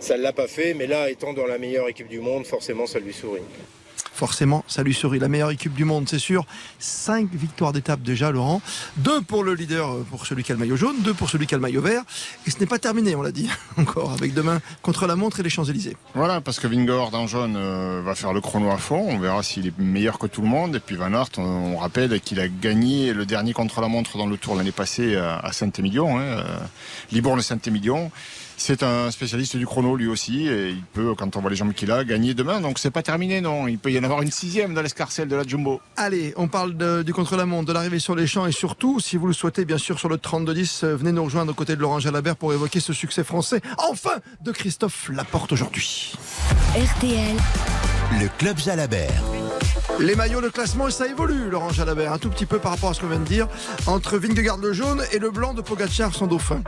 Ça 0.00 0.16
ne 0.16 0.22
l'a 0.22 0.32
pas 0.32 0.46
fait, 0.46 0.72
mais 0.72 0.86
là, 0.86 1.10
étant 1.10 1.34
dans 1.34 1.44
la 1.46 1.58
meilleure 1.58 1.90
équipe 1.90 2.08
du 2.08 2.20
monde, 2.20 2.46
forcément, 2.46 2.86
ça 2.86 3.00
lui 3.00 3.12
sourit. 3.12 3.42
Forcément, 4.14 4.64
ça 4.68 4.84
lui 4.84 4.94
sourit. 4.94 5.18
La 5.18 5.28
meilleure 5.28 5.50
équipe 5.50 5.74
du 5.74 5.84
monde, 5.84 6.08
c'est 6.08 6.20
sûr. 6.20 6.46
Cinq 6.78 7.34
victoires 7.34 7.72
d'étape 7.72 8.00
déjà, 8.02 8.30
Laurent. 8.30 8.62
Deux 8.96 9.20
pour 9.22 9.42
le 9.42 9.54
leader, 9.54 9.90
euh, 9.90 10.06
pour 10.08 10.26
celui 10.26 10.44
qui 10.44 10.52
a 10.52 10.54
le 10.54 10.60
maillot 10.60 10.76
jaune, 10.76 10.94
deux 11.00 11.14
pour 11.14 11.28
celui 11.28 11.48
qui 11.48 11.54
a 11.54 11.58
le 11.58 11.62
maillot 11.62 11.82
vert. 11.82 12.02
Et 12.46 12.50
ce 12.50 12.60
n'est 12.60 12.66
pas 12.66 12.78
terminé, 12.78 13.16
on 13.16 13.22
l'a 13.22 13.32
dit 13.32 13.50
encore, 13.76 14.12
avec 14.12 14.32
demain 14.32 14.60
contre 14.82 15.08
la 15.08 15.16
montre 15.16 15.40
et 15.40 15.42
les 15.42 15.50
Champs-Élysées. 15.50 15.96
Voilà, 16.14 16.40
parce 16.40 16.60
que 16.60 16.68
Vingegaard 16.68 17.12
en 17.14 17.26
jaune 17.26 17.56
euh, 17.56 18.02
va 18.04 18.14
faire 18.14 18.32
le 18.32 18.40
chrono 18.40 18.70
à 18.70 18.78
fond. 18.78 19.04
On 19.10 19.18
verra 19.18 19.42
s'il 19.42 19.66
est 19.66 19.78
meilleur 19.78 20.20
que 20.20 20.28
tout 20.28 20.42
le 20.42 20.48
monde. 20.48 20.76
Et 20.76 20.80
puis 20.80 20.94
Van 20.94 21.12
Aert, 21.12 21.30
on, 21.38 21.76
rappelle 21.76 22.20
qu'il 22.20 22.38
a 22.38 22.46
gagné 22.46 23.12
le 23.12 23.26
dernier 23.26 23.52
contre-la-montre 23.52 24.16
dans 24.16 24.26
le 24.26 24.36
Tour 24.36 24.54
l'année 24.54 24.72
passée 24.72 25.16
à, 25.16 25.52
Saint-Émilion, 25.52 26.18
hein, 26.18 26.22
euh, 26.22 26.44
Libourne-Saint-Émilion. 27.10 28.12
C'est 28.56 28.82
un 28.82 29.10
spécialiste 29.10 29.56
du 29.56 29.66
chrono 29.66 29.96
lui 29.96 30.06
aussi 30.06 30.46
et 30.46 30.70
il 30.70 30.82
peut, 30.82 31.14
quand 31.16 31.36
on 31.36 31.40
voit 31.40 31.50
les 31.50 31.56
jambes 31.56 31.72
qu'il 31.72 31.90
a, 31.90 32.04
gagner 32.04 32.34
demain. 32.34 32.60
Donc 32.60 32.78
c'est 32.78 32.90
pas 32.90 33.02
terminé, 33.02 33.40
non. 33.40 33.66
Peut 33.84 33.92
y 33.92 33.98
en 33.98 34.02
avoir 34.04 34.22
une 34.22 34.30
sixième 34.30 34.72
dans 34.72 34.80
l'escarcelle 34.80 35.28
de 35.28 35.36
la 35.36 35.42
Jumbo. 35.46 35.78
Allez, 35.98 36.32
on 36.38 36.48
parle 36.48 36.74
de- 36.74 37.02
du 37.02 37.12
contre-la-montre, 37.12 37.66
de 37.66 37.72
l'arrivée 37.74 37.98
sur 37.98 38.16
les 38.16 38.26
champs 38.26 38.46
et 38.46 38.52
surtout, 38.52 38.98
si 38.98 39.18
vous 39.18 39.26
le 39.26 39.34
souhaitez, 39.34 39.66
bien 39.66 39.76
sûr, 39.76 39.98
sur 39.98 40.08
le 40.08 40.16
32-10, 40.16 40.84
euh, 40.84 40.96
venez 40.96 41.12
nous 41.12 41.22
rejoindre 41.22 41.52
aux 41.52 41.54
côtés 41.54 41.76
de 41.76 41.82
Laurent 41.82 41.98
Jalabert 42.00 42.34
pour 42.36 42.54
évoquer 42.54 42.80
ce 42.80 42.94
succès 42.94 43.24
français, 43.24 43.60
enfin, 43.90 44.14
de 44.40 44.52
Christophe 44.52 45.10
Laporte 45.10 45.52
aujourd'hui. 45.52 46.14
RTL, 46.74 47.36
Le 48.22 48.28
Club 48.38 48.56
Jalabert. 48.58 49.22
Les 50.00 50.14
maillots, 50.14 50.40
le 50.40 50.48
classement, 50.50 50.88
et 50.88 50.90
ça 50.90 51.06
évolue, 51.06 51.50
Laurent 51.50 51.70
Jalabert, 51.70 52.12
un 52.14 52.18
tout 52.18 52.30
petit 52.30 52.46
peu 52.46 52.58
par 52.58 52.72
rapport 52.72 52.88
à 52.90 52.94
ce 52.94 53.00
qu'on 53.00 53.08
vient 53.08 53.18
de 53.20 53.24
dire, 53.24 53.48
entre 53.86 54.16
Vingegaard 54.16 54.56
le 54.56 54.72
jaune 54.72 55.02
et 55.12 55.18
le 55.18 55.30
blanc 55.30 55.52
de 55.52 55.60
Pogacar, 55.60 56.14
son 56.14 56.26
dauphin. 56.26 56.62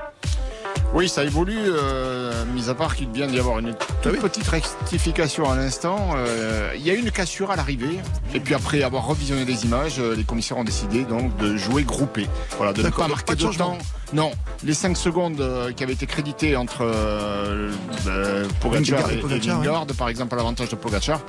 Oui, 0.95 1.09
ça 1.09 1.25
évolue, 1.25 1.57
euh, 1.59 2.45
mis 2.55 2.71
à 2.71 2.75
part 2.75 2.97
qu'il 2.97 3.09
vient 3.11 3.27
d'y 3.27 3.39
avoir 3.39 3.59
une 3.59 3.75
toute 3.75 3.89
Ah 4.07 4.09
oui. 4.13 4.19
petite 4.19 4.49
rectification 4.49 5.51
à 5.51 5.57
l'instant. 5.57 6.11
euh, 6.17 6.73
il 6.77 6.83
y 6.87 6.91
a 6.91 6.95
eu 6.95 6.99
une 6.99 7.11
cassure 7.11 7.51
à 7.51 7.57
l'arrivée, 7.57 7.99
et 8.35 8.41
puis 8.41 8.55
après 8.55 8.83
avoir 8.83 9.07
revisionné 9.07 9.45
les 9.45 9.65
images, 9.65 9.97
euh, 9.99 10.15
les 10.17 10.25
commissaires 10.25 10.57
ont 10.59 10.65
décidé 10.65 11.05
donc 11.05 11.37
de 11.37 11.57
jouer 11.57 11.83
groupé. 11.83 12.27
Voilà, 12.57 12.73
de 12.73 12.83
ne 12.83 12.89
pas 12.89 13.09
marquer 13.09 13.25
pas 13.25 13.35
de 13.35 13.57
temps. 13.57 13.79
Non, 14.13 14.31
les 14.65 14.73
5 14.75 14.97
secondes 14.97 15.43
qui 15.77 15.83
avaient 15.83 15.93
été 15.93 16.07
créditées 16.07 16.55
entre 16.57 16.83
euh, 16.83 17.73
euh, 18.07 18.47
Pogacar 18.61 19.11
et 19.11 19.15
et, 19.15 19.19
et 19.19 19.21
Pogacar, 19.21 19.57
Vingegaard, 19.61 19.87
par 19.99 20.09
exemple 20.09 20.35
à 20.35 20.37
l'avantage 20.39 20.69
de 20.69 20.77
Pogacar, 20.77 21.21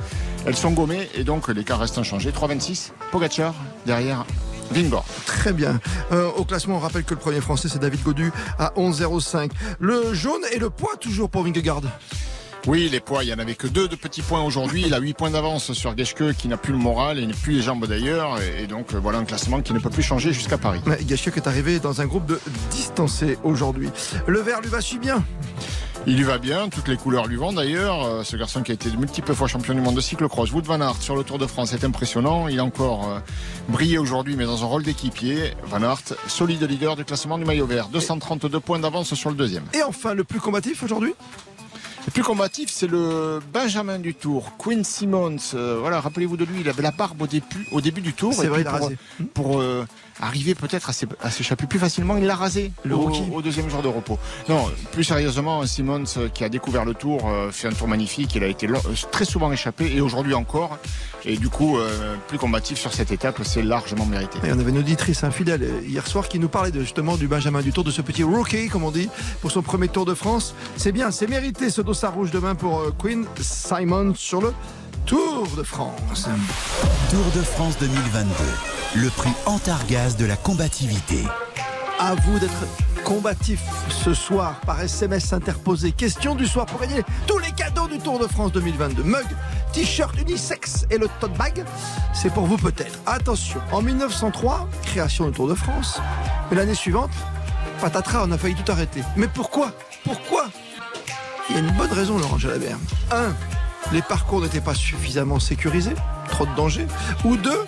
elles 0.45 0.55
sont 0.55 0.71
gommées 0.71 1.09
et 1.15 1.23
donc 1.23 1.47
l'écart 1.49 1.79
reste 1.79 1.97
inchangé. 1.97 2.29
3,26, 2.31 2.91
Pogacar 3.11 3.53
derrière 3.87 4.25
Vingegaard. 4.71 5.05
Très 5.25 5.53
bien. 5.53 5.79
Euh, 6.11 6.29
au 6.37 6.45
classement, 6.45 6.75
on 6.75 6.79
rappelle 6.79 7.03
que 7.03 7.13
le 7.13 7.19
premier 7.19 7.41
français, 7.41 7.69
c'est 7.69 7.79
David 7.79 8.03
Godu 8.03 8.31
à 8.59 8.73
11,05. 8.75 9.51
Le 9.79 10.13
jaune 10.13 10.41
et 10.53 10.59
le 10.59 10.69
poids 10.69 10.95
toujours 10.99 11.29
pour 11.29 11.43
Vingegaard. 11.43 11.81
Oui, 12.67 12.89
les 12.91 12.99
poids, 12.99 13.23
il 13.23 13.27
n'y 13.27 13.33
en 13.33 13.39
avait 13.39 13.55
que 13.55 13.67
deux 13.67 13.87
de 13.87 13.95
petits 13.95 14.21
points 14.21 14.41
aujourd'hui. 14.43 14.83
Il 14.85 14.93
a 14.93 14.99
8 14.99 15.13
points 15.13 15.29
d'avance 15.29 15.71
sur 15.71 15.97
Geschke 15.97 16.33
qui 16.33 16.49
n'a 16.49 16.57
plus 16.57 16.73
le 16.73 16.79
moral 16.79 17.17
et 17.17 17.25
n'a 17.25 17.33
plus 17.33 17.53
les 17.53 17.61
jambes 17.61 17.87
d'ailleurs. 17.87 18.39
Et, 18.41 18.67
donc 18.67 18.93
euh, 18.93 18.99
voilà 18.99 19.19
un 19.19 19.23
classement 19.23 19.61
qui 19.61 19.73
ne 19.73 19.79
peut 19.79 19.89
plus 19.89 20.03
changer 20.03 20.33
jusqu'à 20.33 20.57
Paris. 20.57 20.81
Gachioc 21.03 21.37
est 21.37 21.47
arrivé 21.47 21.79
dans 21.79 22.01
un 22.01 22.05
groupe 22.05 22.25
de 22.25 22.41
distancés 22.69 23.37
aujourd'hui. 23.43 23.89
Le 24.27 24.41
vert 24.41 24.59
lui 24.59 24.69
va 24.69 24.81
si 24.81 24.97
bien. 24.97 25.23
Il 26.05 26.15
lui 26.15 26.23
va 26.23 26.37
bien, 26.37 26.69
toutes 26.69 26.87
les 26.87 26.95
couleurs 26.95 27.27
lui 27.27 27.35
vont 27.35 27.51
d'ailleurs. 27.51 28.05
Euh, 28.05 28.23
Ce 28.23 28.37
garçon 28.37 28.63
qui 28.63 28.71
a 28.71 28.75
été 28.75 28.89
multiples 28.95 29.33
fois 29.33 29.47
champion 29.47 29.73
du 29.73 29.81
monde 29.81 29.95
de 29.95 30.01
cyclocross, 30.01 30.51
Wood 30.53 30.65
Van 30.65 30.79
Aert 30.79 31.01
sur 31.01 31.15
le 31.17 31.23
Tour 31.23 31.37
de 31.37 31.45
France 31.47 31.73
est 31.73 31.83
impressionnant. 31.83 32.47
Il 32.47 32.59
a 32.59 32.63
encore 32.63 33.09
euh, 33.09 33.19
brillé 33.67 33.97
aujourd'hui 33.97 34.35
mais 34.37 34.45
dans 34.45 34.63
un 34.63 34.67
rôle 34.67 34.83
d'équipier. 34.83 35.51
Van 35.65 35.81
Aert, 35.81 36.03
solide 36.27 36.63
leader 36.63 36.95
du 36.95 37.03
classement 37.03 37.37
du 37.37 37.43
maillot 37.43 37.65
vert. 37.65 37.89
232 37.89 38.59
points 38.61 38.79
d'avance 38.79 39.13
sur 39.15 39.29
le 39.29 39.35
deuxième. 39.35 39.63
Et 39.73 39.83
enfin, 39.83 40.13
le 40.13 40.23
plus 40.23 40.39
combatif 40.39 40.83
aujourd'hui? 40.83 41.13
Le 42.05 42.11
plus 42.11 42.23
combatif, 42.23 42.69
c'est 42.71 42.87
le 42.87 43.41
Benjamin 43.53 43.99
du 43.99 44.15
Tour, 44.15 44.53
Quinn 44.57 44.85
Simmons. 44.85 45.35
Euh, 45.55 45.77
voilà, 45.81 45.99
rappelez-vous 45.99 46.37
de 46.37 46.45
lui, 46.45 46.61
il 46.61 46.69
avait 46.69 46.81
la 46.81 46.91
barbe 46.91 47.21
au 47.21 47.27
début, 47.27 47.67
au 47.73 47.81
début 47.81 47.99
du 47.99 48.13
Tour. 48.13 48.33
C'est 48.33 48.47
vrai, 48.47 48.63
puis 48.63 48.63
il 48.63 48.67
a 48.67 48.71
pour, 48.71 48.81
rasé. 48.87 48.97
pour 49.33 49.59
euh, 49.59 49.85
arriver 50.21 50.55
peut-être 50.55 50.89
à 50.89 50.93
s'é- 50.93 51.07
à 51.21 51.29
s'échapper 51.31 51.67
plus 51.67 51.79
facilement, 51.79 52.17
il 52.17 52.25
l'a 52.25 52.35
rasé 52.35 52.71
Le 52.83 52.95
au, 52.95 52.99
rookie. 53.01 53.23
au 53.33 53.41
deuxième 53.41 53.69
jour 53.69 53.81
de 53.81 53.87
repos. 53.87 54.17
Non, 54.49 54.65
plus 54.91 55.03
sérieusement, 55.03 55.65
Simmons 55.65 56.03
euh, 56.17 56.29
qui 56.29 56.43
a 56.43 56.49
découvert 56.49 56.85
le 56.85 56.93
Tour 56.93 57.27
euh, 57.29 57.51
fait 57.51 57.67
un 57.67 57.71
tour 57.73 57.87
magnifique. 57.87 58.33
Il 58.35 58.43
a 58.43 58.47
été 58.47 58.67
euh, 58.67 58.75
très 59.11 59.25
souvent 59.25 59.51
échappé 59.51 59.91
et 59.95 60.01
aujourd'hui 60.01 60.33
encore. 60.33 60.77
Et 61.25 61.37
du 61.37 61.49
coup, 61.49 61.77
euh, 61.77 62.15
plus 62.27 62.37
combatif 62.37 62.77
sur 62.79 62.93
cette 62.93 63.11
étape, 63.11 63.39
c'est 63.43 63.61
largement 63.61 64.05
mérité. 64.05 64.39
Et 64.45 64.51
on 64.53 64.59
avait 64.59 64.71
une 64.71 64.77
auditrice 64.79 65.23
infidèle 65.23 65.69
hier 65.85 66.05
soir 66.07 66.27
qui 66.27 66.39
nous 66.39 66.49
parlait 66.49 66.71
de, 66.71 66.79
justement 66.81 67.17
du 67.17 67.27
Benjamin 67.27 67.61
du 67.61 67.71
Tour, 67.71 67.83
de 67.83 67.91
ce 67.91 68.01
petit 68.01 68.23
rookie, 68.23 68.69
comme 68.69 68.83
on 68.83 68.91
dit, 68.91 69.09
pour 69.41 69.51
son 69.51 69.61
premier 69.61 69.87
Tour 69.87 70.05
de 70.05 70.13
France. 70.13 70.55
C'est 70.77 70.91
bien, 70.91 71.11
c'est 71.11 71.27
mérité 71.27 71.69
ce 71.69 71.81
dossard 71.81 72.13
rouge 72.13 72.31
demain 72.31 72.55
pour 72.55 72.79
euh, 72.79 72.93
Quinn 72.97 73.25
Simon 73.39 74.13
sur 74.15 74.41
le 74.41 74.53
Tour 75.05 75.47
de 75.57 75.63
France. 75.63 76.27
Tour 77.09 77.25
de 77.35 77.41
France 77.41 77.77
2022. 77.79 78.76
Le 78.95 79.09
prix 79.09 79.31
Antargaz 79.45 80.15
de 80.17 80.25
la 80.25 80.35
combativité. 80.35 81.23
À 81.99 82.15
vous 82.15 82.39
d'être 82.39 82.65
combatif 83.03 83.61
ce 83.89 84.13
soir 84.13 84.59
par 84.65 84.81
SMS 84.81 85.33
interposé. 85.33 85.91
Question 85.91 86.35
du 86.35 86.45
soir 86.45 86.65
pour 86.65 86.79
gagner 86.79 87.03
tous 87.25 87.37
les 87.39 87.51
cadeaux 87.51 87.87
du 87.87 87.99
Tour 87.99 88.19
de 88.19 88.27
France 88.27 88.51
2022. 88.53 89.03
Mug, 89.03 89.25
t-shirt 89.73 90.15
unisex 90.19 90.85
et 90.89 90.97
le 90.97 91.07
tote 91.19 91.37
bag. 91.37 91.63
C'est 92.13 92.33
pour 92.33 92.45
vous 92.45 92.57
peut-être. 92.57 92.99
Attention, 93.05 93.59
en 93.71 93.81
1903, 93.81 94.67
création 94.83 95.25
du 95.27 95.31
Tour 95.31 95.47
de 95.47 95.55
France. 95.55 95.99
Mais 96.49 96.57
l'année 96.57 96.75
suivante, 96.75 97.11
patatras, 97.81 98.25
on 98.25 98.31
a 98.31 98.37
failli 98.37 98.55
tout 98.55 98.71
arrêter. 98.71 99.03
Mais 99.15 99.27
pourquoi? 99.27 99.71
Pourquoi? 100.03 100.45
Il 101.49 101.55
y 101.55 101.59
a 101.59 101.61
une 101.61 101.71
bonne 101.71 101.91
raison, 101.91 102.17
Laurent 102.17 102.37
Jalabert. 102.37 102.77
Un, 103.11 103.33
les 103.91 104.01
parcours 104.01 104.41
n'étaient 104.41 104.61
pas 104.61 104.75
suffisamment 104.75 105.39
sécurisés, 105.39 105.95
trop 106.29 106.45
de 106.45 106.55
dangers. 106.55 106.87
Ou 107.23 107.37
deux, 107.37 107.65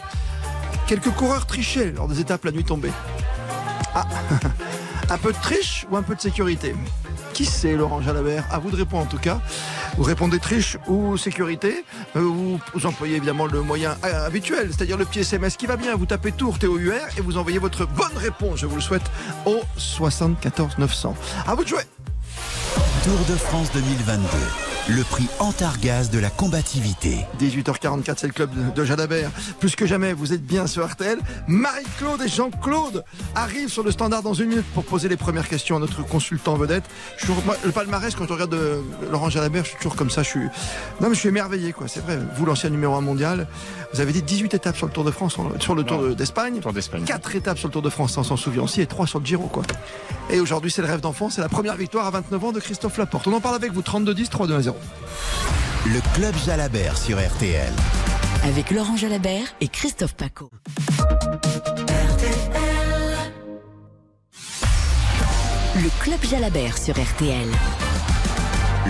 quelques 0.90 1.12
coureurs 1.12 1.46
trichaient 1.46 1.92
lors 1.92 2.08
des 2.08 2.20
étapes 2.20 2.46
la 2.46 2.52
nuit 2.52 2.64
tombée. 2.64 2.92
Ah, 3.94 4.08
un 5.12 5.18
peu 5.20 5.32
de 5.32 5.38
triche 5.38 5.86
ou 5.92 5.98
un 5.98 6.02
peu 6.02 6.16
de 6.16 6.22
sécurité 6.22 6.74
Qui 7.34 7.46
c'est, 7.46 7.76
Laurent 7.76 8.02
Jalabert 8.02 8.44
À 8.52 8.58
vous 8.58 8.72
de 8.72 8.76
répondre 8.76 9.04
en 9.04 9.06
tout 9.06 9.20
cas. 9.20 9.40
Vous 9.98 10.04
répondez 10.04 10.40
triche 10.40 10.78
ou 10.88 11.16
sécurité. 11.16 11.86
Euh, 12.16 12.22
Vous, 12.22 12.60
vous 12.74 12.86
employez 12.88 13.18
évidemment 13.18 13.46
le 13.46 13.62
moyen 13.62 13.98
euh, 14.04 14.26
habituel, 14.26 14.72
c'est-à-dire 14.76 14.98
le 14.98 15.06
petit 15.06 15.20
SMS 15.20 15.58
qui 15.58 15.68
va 15.68 15.78
bien. 15.78 15.96
Vous 15.96 16.08
tapez 16.08 16.32
Tour 16.32 16.58
TOUR 16.58 16.80
et 17.18 17.22
vous 17.22 17.38
envoyez 17.38 17.60
votre 17.60 17.86
bonne 17.86 18.18
réponse. 18.18 18.60
Je 18.60 18.66
vous 18.66 18.76
le 18.78 18.82
souhaite 18.82 19.12
au 19.46 19.60
74 19.78 20.80
900. 20.80 21.16
À 21.46 21.54
vous 21.54 21.64
de 21.64 21.70
jouer. 21.70 21.84
Tour 23.04 23.20
de 23.30 23.36
France 23.36 23.72
2022. 23.74 24.69
Le 24.96 25.04
prix 25.04 25.28
Antargaz 25.40 26.10
de 26.10 26.18
la 26.18 26.30
combativité. 26.32 27.20
18h44, 27.40 28.14
c'est 28.18 28.28
le 28.28 28.34
club 28.34 28.50
de- 28.74 28.84
Jalabert. 28.84 29.30
Plus 29.60 29.76
que 29.76 29.86
jamais, 29.86 30.14
vous 30.14 30.34
êtes 30.34 30.44
bien 30.44 30.66
sur 30.66 30.84
RTL. 30.90 31.20
Marie-Claude 31.48 32.22
et 32.24 32.28
Jean-Claude 32.28 33.04
arrivent 33.36 33.70
sur 33.70 33.84
le 33.84 33.92
standard 33.92 34.24
dans 34.24 34.34
une 34.34 34.48
minute 34.50 34.66
pour 34.74 34.84
poser 34.84 35.08
les 35.08 35.18
premières 35.18 35.48
questions 35.48 35.76
à 35.76 35.80
notre 35.80 36.04
consultant 36.04 36.56
vedette. 36.56 36.86
Je 37.18 37.26
suis 37.26 37.34
le 37.66 37.72
palmarès, 37.72 38.16
quand 38.16 38.26
je 38.26 38.34
regarde 38.34 38.54
euh, 38.56 38.82
Laurent 39.12 39.30
Jalabert, 39.30 39.64
je 39.64 39.70
suis 39.70 39.78
toujours 39.78 39.96
comme 39.96 40.10
ça. 40.10 40.24
Je 40.24 40.30
suis, 40.30 40.40
non, 41.02 41.10
mais 41.10 41.14
je 41.14 41.20
suis 41.20 41.30
émerveillé, 41.30 41.72
quoi. 41.72 41.88
C'est 41.88 42.04
vrai. 42.04 42.18
Vous, 42.36 42.46
l'ancien 42.46 42.70
numéro 42.72 42.96
1 42.96 43.02
mondial, 43.02 43.48
vous 43.94 44.00
avez 44.02 44.12
dit 44.14 44.24
18 44.24 44.56
étapes 44.56 44.78
sur 44.78 44.88
le 44.88 44.92
Tour 44.94 45.04
de 45.04 45.12
France, 45.12 45.36
sur 45.60 45.76
le 45.76 45.84
Tour 45.84 46.02
de- 46.02 46.14
d'Espagne. 46.14 46.60
Tour 46.62 46.74
d'Espagne. 46.74 47.04
4 47.04 47.36
étapes 47.36 47.60
sur 47.60 47.68
le 47.68 47.74
Tour 47.74 47.82
de 47.84 47.90
France, 47.92 48.18
on 48.18 48.24
s'en 48.24 48.38
souvient 48.38 48.64
aussi, 48.64 48.82
et 48.82 48.88
3 48.88 49.06
sur 49.06 49.20
le 49.20 49.26
Giro, 49.26 49.48
quoi. 49.48 49.64
Et 50.32 50.40
aujourd'hui, 50.40 50.72
c'est 50.72 50.82
le 50.82 50.88
rêve 50.88 51.02
d'enfant. 51.02 51.30
C'est 51.30 51.42
la 51.42 51.50
première 51.50 51.76
victoire 51.76 52.08
à 52.08 52.12
29 52.12 52.44
ans 52.44 52.52
de 52.52 52.60
Christophe 52.60 52.98
Laporte. 52.98 53.28
On 53.28 53.34
en 53.34 53.42
parle 53.42 53.56
avec 53.56 53.72
vous, 53.74 53.82
32-10, 53.82 54.30
3-2 54.30 54.62
0. 54.62 54.78
Le 55.86 56.02
club 56.16 56.36
Jalabert 56.46 56.98
sur 56.98 57.18
RTL. 57.18 57.74
Avec 58.44 58.72
Laurent 58.72 58.96
Jalabert 58.96 59.48
et 59.62 59.68
Christophe 59.68 60.16
Paco. 60.16 60.50
Le 65.76 66.04
club 66.04 66.20
Jalabert 66.30 66.78
sur 66.78 66.96
RTL. 66.96 67.48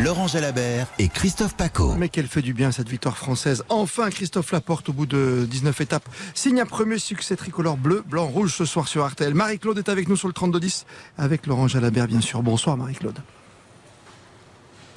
Laurent 0.03 0.27
Jalabert 0.27 0.87
et 0.97 1.09
Christophe 1.09 1.55
Paco. 1.55 1.93
Mais 1.95 2.09
qu'elle 2.09 2.27
fait 2.27 2.41
du 2.41 2.53
bien 2.53 2.71
cette 2.71 2.89
victoire 2.89 3.17
française. 3.17 3.63
Enfin, 3.69 4.09
Christophe 4.09 4.51
Laporte, 4.51 4.89
au 4.89 4.93
bout 4.93 5.05
de 5.05 5.45
19 5.49 5.81
étapes, 5.81 6.07
signe 6.33 6.61
un 6.61 6.65
premier 6.65 6.99
succès 6.99 7.35
tricolore 7.35 7.77
bleu, 7.77 8.03
blanc, 8.07 8.27
rouge 8.27 8.53
ce 8.53 8.65
soir 8.65 8.87
sur 8.87 9.05
RTL. 9.05 9.33
Marie-Claude 9.33 9.77
est 9.77 9.89
avec 9.89 10.07
nous 10.07 10.15
sur 10.15 10.27
le 10.27 10.33
32-10, 10.33 10.85
avec 11.17 11.47
Laurent 11.47 11.67
Jalabert, 11.67 12.07
bien 12.07 12.21
sûr. 12.21 12.41
Bonsoir, 12.43 12.77
Marie-Claude. 12.77 13.19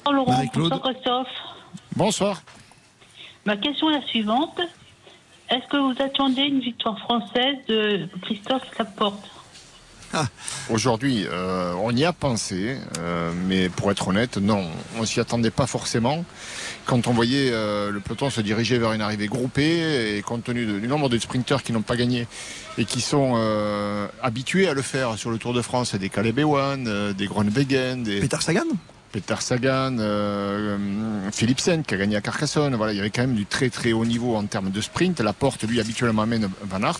Bonsoir 0.05 0.13
Laurent, 0.15 0.45
bonsoir 0.53 0.81
Christophe. 0.81 1.27
Bonsoir. 1.95 2.41
Ma 3.45 3.57
question 3.57 3.89
est 3.89 3.99
la 3.99 4.05
suivante. 4.07 4.59
Est-ce 5.49 5.67
que 5.67 5.77
vous 5.77 6.01
attendez 6.01 6.43
une 6.43 6.59
victoire 6.59 6.97
française 6.99 7.57
de 7.67 8.07
Christophe 8.23 8.63
Laporte? 8.77 9.29
Aujourd'hui, 10.69 11.25
euh, 11.27 11.73
on 11.81 11.89
y 11.95 12.05
a 12.05 12.13
pensé, 12.13 12.77
euh, 12.99 13.31
mais 13.47 13.67
pour 13.69 13.89
être 13.91 14.09
honnête, 14.09 14.37
non, 14.37 14.63
on 14.99 15.05
s'y 15.05 15.19
attendait 15.19 15.49
pas 15.49 15.65
forcément. 15.65 16.23
Quand 16.85 17.07
on 17.07 17.13
voyait 17.13 17.49
euh, 17.51 17.89
le 17.89 17.99
peloton 17.99 18.29
se 18.29 18.39
diriger 18.41 18.77
vers 18.77 18.93
une 18.93 19.01
arrivée 19.01 19.25
groupée, 19.25 20.15
et 20.17 20.21
compte 20.21 20.43
tenu 20.43 20.67
de- 20.67 20.79
du 20.79 20.87
nombre 20.87 21.09
de 21.09 21.17
sprinteurs 21.17 21.63
qui 21.63 21.71
n'ont 21.71 21.81
pas 21.81 21.95
gagné 21.95 22.27
et 22.77 22.85
qui 22.85 23.01
sont 23.01 23.33
euh, 23.37 24.07
habitués 24.21 24.67
à 24.67 24.75
le 24.75 24.83
faire 24.83 25.17
sur 25.17 25.31
le 25.31 25.39
Tour 25.39 25.53
de 25.53 25.63
France, 25.63 25.95
des 25.95 26.09
Caleb 26.09 26.37
Ewan, 26.37 26.85
euh, 26.87 27.13
des 27.13 27.25
Groenewegen, 27.25 28.03
des 28.03 28.19
Peter 28.19 28.37
Sagan? 28.39 28.61
Peter 29.13 29.35
Sagan, 29.39 29.99
euh, 29.99 30.75
euh, 30.75 31.31
Philipsen 31.31 31.83
qui 31.83 31.93
a 31.93 31.97
gagné 31.97 32.15
à 32.15 32.21
Carcassonne. 32.21 32.75
Voilà, 32.75 32.93
il 32.93 32.97
y 32.97 32.99
avait 32.99 33.11
quand 33.11 33.21
même 33.21 33.35
du 33.35 33.45
très 33.45 33.69
très 33.69 33.93
haut 33.93 34.05
niveau 34.05 34.35
en 34.35 34.43
termes 34.45 34.71
de 34.71 34.81
sprint. 34.81 35.21
La 35.21 35.33
porte, 35.33 35.63
lui, 35.63 35.79
habituellement 35.79 36.23
amène 36.23 36.49
Van 36.63 36.81
Aert. 36.81 36.99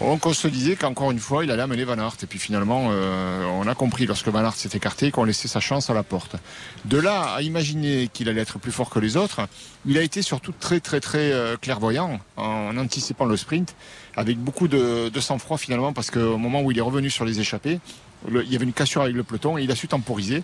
Donc 0.00 0.26
on 0.26 0.34
se 0.34 0.48
disait 0.48 0.76
qu'encore 0.76 1.10
une 1.10 1.18
fois, 1.18 1.44
il 1.44 1.50
allait 1.50 1.62
amener 1.62 1.84
Van 1.84 1.98
Aert. 1.98 2.16
Et 2.22 2.26
puis 2.26 2.38
finalement, 2.38 2.88
euh, 2.90 3.44
on 3.46 3.66
a 3.66 3.74
compris 3.74 4.04
lorsque 4.04 4.28
Van 4.28 4.44
Aert 4.44 4.54
s'est 4.54 4.70
écarté 4.74 5.10
qu'on 5.10 5.24
laissait 5.24 5.48
sa 5.48 5.60
chance 5.60 5.88
à 5.88 5.94
la 5.94 6.02
porte. 6.02 6.36
De 6.84 6.98
là 6.98 7.34
à 7.34 7.40
imaginer 7.40 8.10
qu'il 8.12 8.28
allait 8.28 8.42
être 8.42 8.58
plus 8.58 8.72
fort 8.72 8.90
que 8.90 8.98
les 8.98 9.16
autres, 9.16 9.48
il 9.86 9.96
a 9.96 10.02
été 10.02 10.20
surtout 10.20 10.52
très 10.58 10.80
très 10.80 11.00
très 11.00 11.32
euh, 11.32 11.56
clairvoyant 11.56 12.20
en 12.36 12.76
anticipant 12.76 13.24
le 13.24 13.38
sprint, 13.38 13.74
avec 14.16 14.38
beaucoup 14.38 14.68
de, 14.68 15.10
sang-froid 15.18 15.56
finalement, 15.56 15.94
parce 15.94 16.10
qu'au 16.10 16.36
moment 16.36 16.60
où 16.60 16.72
il 16.72 16.78
est 16.78 16.82
revenu 16.82 17.08
sur 17.08 17.24
les 17.24 17.40
échappées, 17.40 17.80
il 18.28 18.52
y 18.52 18.56
avait 18.56 18.64
une 18.64 18.72
cassure 18.72 19.02
avec 19.02 19.14
le 19.14 19.22
peloton 19.22 19.56
et 19.56 19.62
il 19.62 19.70
a 19.70 19.76
su 19.76 19.88
temporiser. 19.88 20.42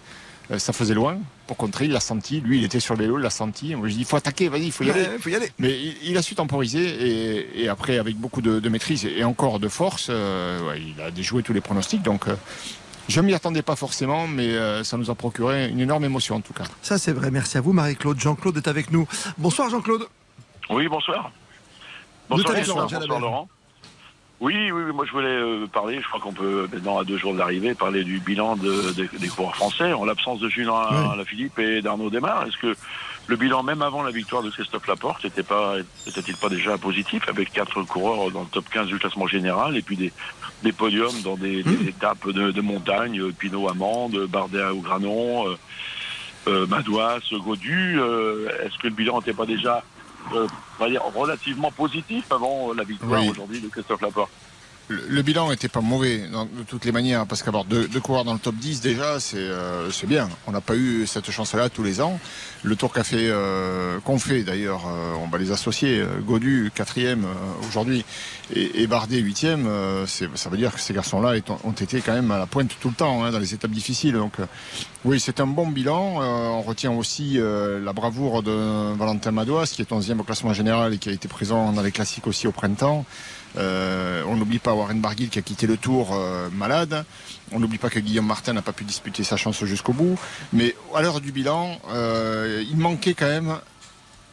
Euh, 0.50 0.58
ça 0.58 0.72
faisait 0.72 0.94
loin 0.94 1.18
pour 1.46 1.56
contrer, 1.58 1.84
il 1.84 1.92
l'a 1.92 2.00
senti. 2.00 2.40
Lui, 2.40 2.58
il 2.58 2.64
était 2.64 2.80
sur 2.80 2.94
le 2.94 3.02
vélo, 3.02 3.18
il 3.18 3.22
l'a 3.22 3.30
senti. 3.30 3.74
Moi, 3.74 3.88
je 3.88 3.94
dis, 3.94 4.00
il 4.00 4.04
faut 4.06 4.16
attaquer, 4.16 4.48
vas-y, 4.48 4.66
il 4.66 4.72
faut 4.72 4.84
y 4.84 4.90
aller. 4.90 5.06
Il 5.14 5.18
faut 5.20 5.28
y 5.28 5.34
aller. 5.34 5.50
Mais 5.58 5.70
il, 5.70 5.96
il 6.02 6.16
a 6.16 6.22
su 6.22 6.34
temporiser 6.34 6.86
et, 6.86 7.62
et 7.64 7.68
après, 7.68 7.98
avec 7.98 8.16
beaucoup 8.16 8.40
de, 8.40 8.58
de 8.58 8.68
maîtrise 8.68 9.04
et 9.04 9.24
encore 9.24 9.60
de 9.60 9.68
force, 9.68 10.06
euh, 10.08 10.66
ouais, 10.68 10.80
il 10.80 11.00
a 11.02 11.10
déjoué 11.10 11.42
tous 11.42 11.52
les 11.52 11.60
pronostics. 11.60 12.02
Donc, 12.02 12.28
euh, 12.28 12.36
je 13.08 13.20
m'y 13.20 13.34
attendais 13.34 13.62
pas 13.62 13.76
forcément, 13.76 14.26
mais 14.26 14.48
euh, 14.48 14.84
ça 14.84 14.96
nous 14.96 15.10
a 15.10 15.14
procuré 15.14 15.68
une 15.68 15.80
énorme 15.80 16.04
émotion 16.04 16.36
en 16.36 16.40
tout 16.40 16.52
cas. 16.54 16.64
Ça, 16.82 16.96
c'est 16.98 17.12
vrai. 17.12 17.30
Merci 17.30 17.58
à 17.58 17.60
vous, 17.60 17.72
Marie-Claude. 17.72 18.18
Jean-Claude 18.18 18.56
est 18.56 18.68
avec 18.68 18.90
nous. 18.90 19.06
Bonsoir, 19.36 19.68
Jean-Claude. 19.70 20.06
Oui, 20.70 20.88
bonsoir. 20.88 21.30
Bonsoir, 22.28 22.54
bonsoir, 22.54 22.76
Laurent 22.76 22.98
bonsoir. 23.00 23.20
Laurent. 23.20 23.48
Oui, 24.40 24.54
oui, 24.70 24.82
oui, 24.86 24.92
moi 24.92 25.04
je 25.04 25.10
voulais 25.10 25.26
euh, 25.26 25.66
parler, 25.66 26.00
je 26.00 26.06
crois 26.06 26.20
qu'on 26.20 26.32
peut 26.32 26.68
maintenant 26.72 26.98
à 26.98 27.04
deux 27.04 27.18
jours 27.18 27.32
de 27.34 27.38
l'arrivée 27.38 27.74
parler 27.74 28.04
du 28.04 28.20
bilan 28.20 28.54
de- 28.56 28.92
des- 28.92 29.18
des 29.18 29.28
coureurs 29.28 29.56
français 29.56 29.92
en 29.92 30.04
l'absence 30.04 30.38
de 30.38 30.48
Julien 30.48 30.74
Ouais. 31.10 31.16
Lafilippe 31.16 31.58
et 31.58 31.82
d'Arnaud 31.82 32.08
Desmar. 32.08 32.46
Est-ce 32.46 32.56
que 32.56 32.76
le 33.26 33.36
bilan, 33.36 33.64
même 33.64 33.82
avant 33.82 34.02
la 34.04 34.12
victoire 34.12 34.44
de 34.44 34.50
Christophe 34.50 34.86
Laporte, 34.86 35.24
n'était 35.24 35.42
pas, 35.42 35.74
était-il 36.06 36.36
pas 36.36 36.48
déjà 36.48 36.78
positif 36.78 37.28
avec 37.28 37.52
quatre 37.52 37.82
coureurs 37.82 38.30
dans 38.30 38.42
le 38.42 38.46
top 38.46 38.64
15 38.70 38.86
du 38.86 38.98
classement 38.98 39.26
général 39.26 39.76
et 39.76 39.82
puis 39.82 39.96
des, 39.96 40.12
des 40.62 40.72
podiums 40.72 41.20
dans 41.24 41.36
des, 41.36 41.64
des 41.64 41.88
étapes 41.88 42.28
de, 42.28 42.52
de 42.52 42.60
montagne, 42.60 43.18
euh, 43.20 43.32
Pinot 43.36 43.68
Amande, 43.68 44.24
Bardet 44.28 44.64
au 44.66 44.78
Granon, 44.80 45.48
euh, 45.48 45.56
euh, 46.46 46.66
Madouas, 46.68 47.18
Godu. 47.32 47.98
euh, 48.00 48.48
Est-ce 48.64 48.78
que 48.78 48.86
le 48.86 48.94
bilan 48.94 49.18
n'était 49.18 49.34
pas 49.34 49.46
déjà 49.46 49.82
euh, 50.34 50.46
on 50.78 50.84
va 50.84 50.90
dire, 50.90 51.02
relativement 51.14 51.70
positif 51.70 52.24
avant 52.30 52.72
la 52.72 52.84
victoire 52.84 53.20
Oui. 53.22 53.28
aujourd'hui 53.30 53.60
de 53.60 53.68
Christophe 53.68 54.00
Laporte 54.02 54.30
Le, 54.88 55.20
bilan 55.22 55.50
n'était 55.50 55.68
pas 55.68 55.82
mauvais 55.82 56.18
de 56.18 56.62
toutes 56.66 56.86
les 56.86 56.92
manières, 56.92 57.26
parce 57.26 57.42
qu'avoir 57.42 57.64
deux, 57.64 57.86
deux 57.88 58.00
coureurs 58.00 58.24
dans 58.24 58.32
le 58.32 58.38
top 58.38 58.54
10 58.54 58.80
déjà, 58.80 59.20
c'est 59.20 59.36
euh, 59.36 59.90
bien. 60.06 60.28
On 60.46 60.52
n'a 60.52 60.62
pas 60.62 60.76
eu 60.76 61.06
cette 61.06 61.30
chance-là 61.30 61.68
tous 61.68 61.82
les 61.82 62.00
ans. 62.00 62.18
Le 62.62 62.74
tour 62.74 62.92
qu'a 62.92 63.04
fait, 63.04 63.28
euh, 63.28 63.98
d'ailleurs, 64.46 64.86
euh, 64.86 65.14
on 65.22 65.28
va 65.28 65.38
les 65.38 65.52
associer. 65.52 66.00
euh, 66.00 66.20
Godu, 66.20 66.72
quatrième 66.74 67.24
euh, 67.24 67.68
aujourd'hui, 67.68 68.04
et, 68.54 68.82
et 68.82 68.86
Bardet, 68.86 69.18
huitième. 69.18 69.68
ça 70.06 70.48
veut 70.48 70.56
dire 70.56 70.74
que 70.74 70.80
ces 70.80 70.94
garçons-là 70.94 71.34
ont 71.64 71.72
été 71.72 72.00
quand 72.00 72.14
même 72.14 72.30
à 72.30 72.38
la 72.38 72.46
pointe 72.46 72.74
tout 72.80 72.88
le 72.88 72.94
temps, 72.94 73.22
hein, 73.22 73.30
dans 73.30 73.38
les 73.38 73.52
étapes 73.52 73.70
difficiles. 73.70 74.14
Donc 74.14 74.34
oui, 75.04 75.20
c'est 75.20 75.40
un 75.40 75.46
bon 75.46 75.66
bilan. 75.68 76.20
On 76.22 76.62
retient 76.62 76.92
aussi 76.92 77.38
la 77.38 77.92
bravoure 77.92 78.42
de 78.42 78.96
Valentin 78.96 79.32
Madouas, 79.32 79.66
qui 79.66 79.82
est 79.82 79.90
11e 79.90 80.20
au 80.20 80.24
classement 80.24 80.54
général 80.54 80.94
et 80.94 80.98
qui 80.98 81.10
a 81.10 81.12
été 81.12 81.28
présent 81.28 81.72
dans 81.72 81.82
les 81.82 81.92
classiques 81.92 82.26
aussi 82.26 82.46
au 82.46 82.52
printemps. 82.52 83.04
Euh, 83.56 84.22
on 84.26 84.36
n'oublie 84.36 84.58
pas 84.58 84.74
Warren 84.74 85.00
Barguil 85.00 85.28
qui 85.28 85.38
a 85.38 85.42
quitté 85.42 85.66
le 85.66 85.76
tour 85.76 86.10
euh, 86.12 86.48
malade. 86.50 87.04
On 87.52 87.60
n'oublie 87.60 87.78
pas 87.78 87.90
que 87.90 87.98
Guillaume 87.98 88.26
Martin 88.26 88.52
n'a 88.52 88.62
pas 88.62 88.72
pu 88.72 88.84
disputer 88.84 89.24
sa 89.24 89.36
chance 89.36 89.64
jusqu'au 89.64 89.92
bout. 89.92 90.18
Mais 90.52 90.74
à 90.94 91.02
l'heure 91.02 91.20
du 91.20 91.32
bilan, 91.32 91.78
euh, 91.90 92.62
il 92.70 92.76
manquait 92.76 93.14
quand 93.14 93.26
même 93.26 93.58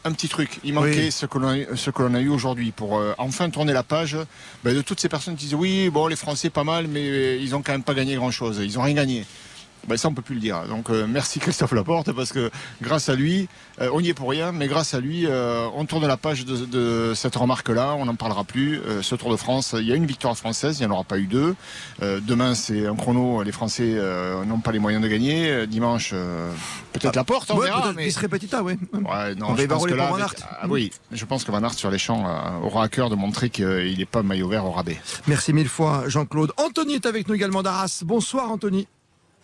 un 0.06 0.12
petit 0.12 0.28
truc. 0.28 0.60
Il 0.62 0.74
manquait 0.74 1.06
Oui. 1.06 1.12
ce 1.12 1.26
que 1.26 1.38
l'on 1.38 2.14
a, 2.14 2.20
eu 2.20 2.28
aujourd'hui 2.28 2.70
pour 2.70 2.98
euh, 2.98 3.14
enfin 3.18 3.50
tourner 3.50 3.72
la 3.72 3.82
page 3.82 4.16
ben, 4.62 4.74
de 4.74 4.80
toutes 4.80 5.00
ces 5.00 5.08
personnes 5.08 5.34
qui 5.34 5.46
disent 5.46 5.54
oui, 5.54 5.90
bon, 5.90 6.06
les 6.06 6.16
Français 6.16 6.50
pas 6.50 6.64
mal, 6.64 6.86
mais 6.86 7.38
ils 7.40 7.54
ont 7.54 7.62
quand 7.62 7.72
même 7.72 7.82
pas 7.82 7.94
gagné 7.94 8.14
grand 8.14 8.30
chose. 8.30 8.60
Ils 8.62 8.78
ont 8.78 8.82
rien 8.82 8.94
gagné. 8.94 9.24
Ben, 9.88 9.96
ça, 9.96 10.08
on 10.08 10.14
peut 10.14 10.22
plus 10.22 10.34
le 10.34 10.40
dire. 10.40 10.62
Donc, 10.68 10.90
euh, 10.90 11.06
merci 11.08 11.38
Christophe 11.38 11.72
Laporte, 11.72 12.12
parce 12.12 12.32
que 12.32 12.50
grâce 12.82 13.08
à 13.08 13.14
lui, 13.14 13.48
euh, 13.80 13.88
on 13.92 14.00
y 14.00 14.08
est 14.08 14.14
pour 14.14 14.28
rien, 14.30 14.52
mais 14.52 14.66
grâce 14.68 14.94
à 14.94 15.00
lui, 15.00 15.26
euh, 15.26 15.68
on 15.74 15.84
tourne 15.84 16.06
la 16.06 16.16
page 16.16 16.44
de, 16.44 16.56
de 16.66 17.12
cette 17.14 17.36
remarque-là. 17.36 17.94
On 17.98 18.06
n'en 18.06 18.14
parlera 18.16 18.44
plus. 18.44 18.80
Ce 19.02 19.14
Tour 19.14 19.30
de 19.30 19.36
France, 19.36 19.74
il 19.78 19.86
y 19.86 19.92
a 19.92 19.94
une 19.94 20.06
victoire 20.06 20.36
française, 20.36 20.78
il 20.78 20.86
n'y 20.86 20.90
en 20.92 20.94
aura 20.94 21.04
pas 21.04 21.18
eu 21.18 21.26
deux. 21.26 21.54
Demain, 22.02 22.54
c'est 22.54 22.86
un 22.86 22.94
chrono. 22.96 23.42
Les 23.42 23.52
Français 23.52 23.96
n'ont 24.46 24.60
pas 24.60 24.72
les 24.72 24.78
moyens 24.78 25.02
de 25.02 25.08
gagner. 25.08 25.66
Dimanche, 25.66 26.10
peut-être 26.92 27.06
Ah, 27.14 27.16
Laporte, 27.16 27.50
on 27.50 27.58
ouais, 27.58 27.66
verra. 27.66 27.92
mais- 27.92 28.06
Bis 28.06 28.16
repetita, 28.16 28.62
oui. 28.62 28.74
Ouais, 28.92 29.34
non, 29.34 29.46
On 29.50 29.54
va 29.54 29.62
que 29.62 29.68
pour 29.68 29.86
Van 29.86 30.14
avec- 30.14 30.20
Aert. 30.20 30.34
ah 30.62 30.66
oui, 30.68 30.90
je 31.12 31.24
pense 31.24 31.44
que 31.44 31.50
Van 31.52 31.62
Aert 31.62 31.74
sur 31.74 31.90
les 31.90 31.98
champs 31.98 32.24
aura 32.62 32.84
à 32.84 32.88
cœur 32.88 33.10
de 33.10 33.14
montrer 33.16 33.50
qu'il 33.50 33.96
n'est 33.98 34.04
pas 34.04 34.22
maillot 34.22 34.48
vert 34.48 34.64
au 34.64 34.70
rabais. 34.72 35.00
Merci 35.26 35.52
mille 35.52 35.68
fois, 35.68 36.04
Jean-Claude. 36.08 36.52
Anthony 36.56 36.94
est 36.94 37.06
avec 37.06 37.28
nous 37.28 37.34
également 37.34 37.62
d'Arras. 37.62 38.02
Bonsoir, 38.04 38.50
Anthony. 38.50 38.86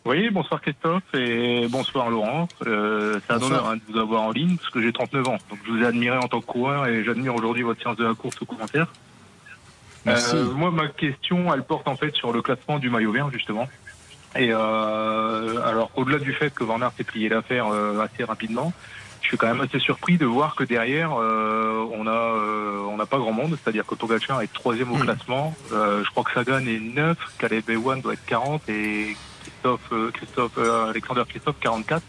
Oui, 0.04 0.30
bonsoir 0.30 0.60
Christophe 0.60 1.02
et 1.14 1.68
bonsoir 1.68 2.10
Laurent. 2.10 2.48
Euh, 2.66 3.20
c'est 3.26 3.34
un 3.34 3.38
Bonsoir. 3.38 3.60
honneur 3.60 3.70
hein, 3.70 3.76
de 3.76 3.92
vous 3.92 3.98
avoir 4.00 4.22
en 4.22 4.32
ligne 4.32 4.56
parce 4.56 4.70
que 4.70 4.82
j'ai 4.82 4.92
39 4.92 5.28
ans. 5.28 5.38
Donc 5.48 5.60
je 5.64 5.70
vous 5.70 5.82
ai 5.82 5.86
admiré 5.86 6.16
en 6.16 6.26
tant 6.26 6.40
que 6.40 6.46
coureur 6.46 6.86
et 6.88 7.04
j'admire 7.04 7.34
aujourd'hui 7.36 7.62
votre 7.62 7.80
science 7.80 7.96
de 7.96 8.04
la 8.04 8.14
course 8.14 8.36
au 8.42 8.44
commentaire. 8.44 8.88
Merci. 10.04 10.34
Euh, 10.34 10.50
moi, 10.52 10.72
ma 10.72 10.88
question, 10.88 11.54
elle 11.54 11.62
porte 11.62 11.86
en 11.86 11.96
fait 11.96 12.14
sur 12.16 12.32
le 12.32 12.42
classement 12.42 12.80
du 12.80 12.90
maillot 12.90 13.12
vert 13.12 13.30
justement. 13.30 13.68
Et 14.34 14.48
euh, 14.50 15.62
alors, 15.64 15.92
au-delà 15.94 16.18
du 16.18 16.32
fait 16.32 16.52
que 16.52 16.64
Van 16.64 16.80
Aert 16.80 16.92
ait 16.98 17.04
plié 17.04 17.28
l'affaire 17.28 17.68
euh, 17.68 18.00
assez 18.00 18.24
rapidement, 18.24 18.72
je 19.20 19.28
suis 19.28 19.36
quand 19.36 19.46
même 19.46 19.60
assez 19.60 19.78
surpris 19.78 20.16
de 20.16 20.26
voir 20.26 20.56
que 20.56 20.64
derrière, 20.64 21.12
euh, 21.16 21.86
on 21.92 22.08
a 22.08 22.10
euh, 22.10 22.80
on 22.90 22.96
n'a 22.96 23.06
pas 23.06 23.18
grand 23.18 23.32
monde. 23.32 23.56
C'est-à-dire 23.62 23.86
que 23.86 23.94
Pogacar 23.94 24.42
est 24.42 24.52
troisième 24.52 24.90
au 24.90 24.96
classement. 24.96 25.54
Euh, 25.72 26.02
je 26.02 26.10
crois 26.10 26.24
que 26.24 26.32
Sagan 26.32 26.66
est 26.66 26.80
9, 26.80 27.16
Caleb 27.38 27.70
Ewan 27.70 28.00
doit 28.00 28.14
être 28.14 28.24
40 28.26 28.68
et 28.68 29.16
Christophe, 29.42 29.80
euh, 29.92 30.10
Christophe 30.12 30.52
euh, 30.58 30.90
Alexander 30.90 31.22
Christophe 31.28 31.56
44. 31.60 32.02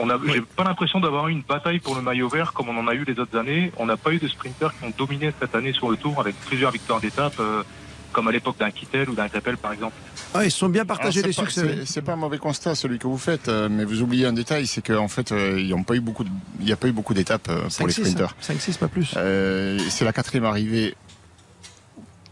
On 0.00 0.10
a, 0.10 0.18
j'ai 0.26 0.42
pas 0.42 0.64
l'impression 0.64 1.00
d'avoir 1.00 1.28
eu 1.28 1.32
une 1.32 1.42
bataille 1.42 1.80
pour 1.80 1.96
le 1.96 2.02
maillot 2.02 2.28
vert 2.28 2.52
comme 2.52 2.68
on 2.68 2.76
en 2.78 2.86
a 2.86 2.94
eu 2.94 3.04
les 3.04 3.18
autres 3.18 3.36
années. 3.36 3.72
On 3.78 3.86
n'a 3.86 3.96
pas 3.96 4.12
eu 4.12 4.18
de 4.18 4.28
sprinters 4.28 4.72
qui 4.78 4.84
ont 4.84 4.92
dominé 4.96 5.32
cette 5.40 5.54
année 5.54 5.72
sur 5.72 5.90
le 5.90 5.96
tour 5.96 6.20
avec 6.20 6.36
plusieurs 6.46 6.70
victoires 6.70 7.00
d'étape, 7.00 7.34
euh, 7.40 7.62
comme 8.12 8.28
à 8.28 8.32
l'époque 8.32 8.58
d'un 8.58 8.70
Kittel 8.70 9.10
ou 9.10 9.14
d'un 9.14 9.28
Capel 9.28 9.56
par 9.56 9.72
exemple. 9.72 9.94
Ah, 10.34 10.44
ils 10.44 10.50
sont 10.52 10.68
bien 10.68 10.84
partagés 10.84 11.18
Alors, 11.20 11.28
les 11.28 11.32
c'est 11.32 11.42
pas- 11.42 11.48
succès. 11.50 11.74
c'est- 11.80 11.86
C'est 11.86 12.02
pas 12.02 12.12
un 12.12 12.16
mauvais 12.16 12.38
constat 12.38 12.74
celui 12.74 12.98
que 12.98 13.06
vous 13.08 13.18
faites, 13.18 13.48
euh, 13.48 13.68
mais 13.70 13.84
vous 13.84 14.02
oubliez 14.02 14.26
un 14.26 14.32
détail, 14.32 14.66
c'est 14.66 14.86
qu'en 14.86 15.08
fait, 15.08 15.32
euh, 15.32 15.58
ils 15.60 15.72
ont 15.74 15.82
pas 15.82 15.94
eu 15.94 16.00
beaucoup, 16.00 16.22
de- 16.22 16.30
il 16.60 16.66
n'y 16.66 16.72
a 16.72 16.76
pas 16.76 16.86
eu 16.88 16.92
beaucoup 16.92 17.14
d'étapes 17.14 17.48
euh, 17.48 17.62
pour 17.76 17.86
les 17.86 17.92
5-6, 17.92 18.04
sprinters. 18.04 18.36
5-6, 18.40 18.76
pas 18.78 18.88
plus. 18.88 19.14
Euh, 19.16 19.78
c'est 19.88 20.04
la 20.04 20.12
quatrième 20.12 20.44
arrivée 20.44 20.94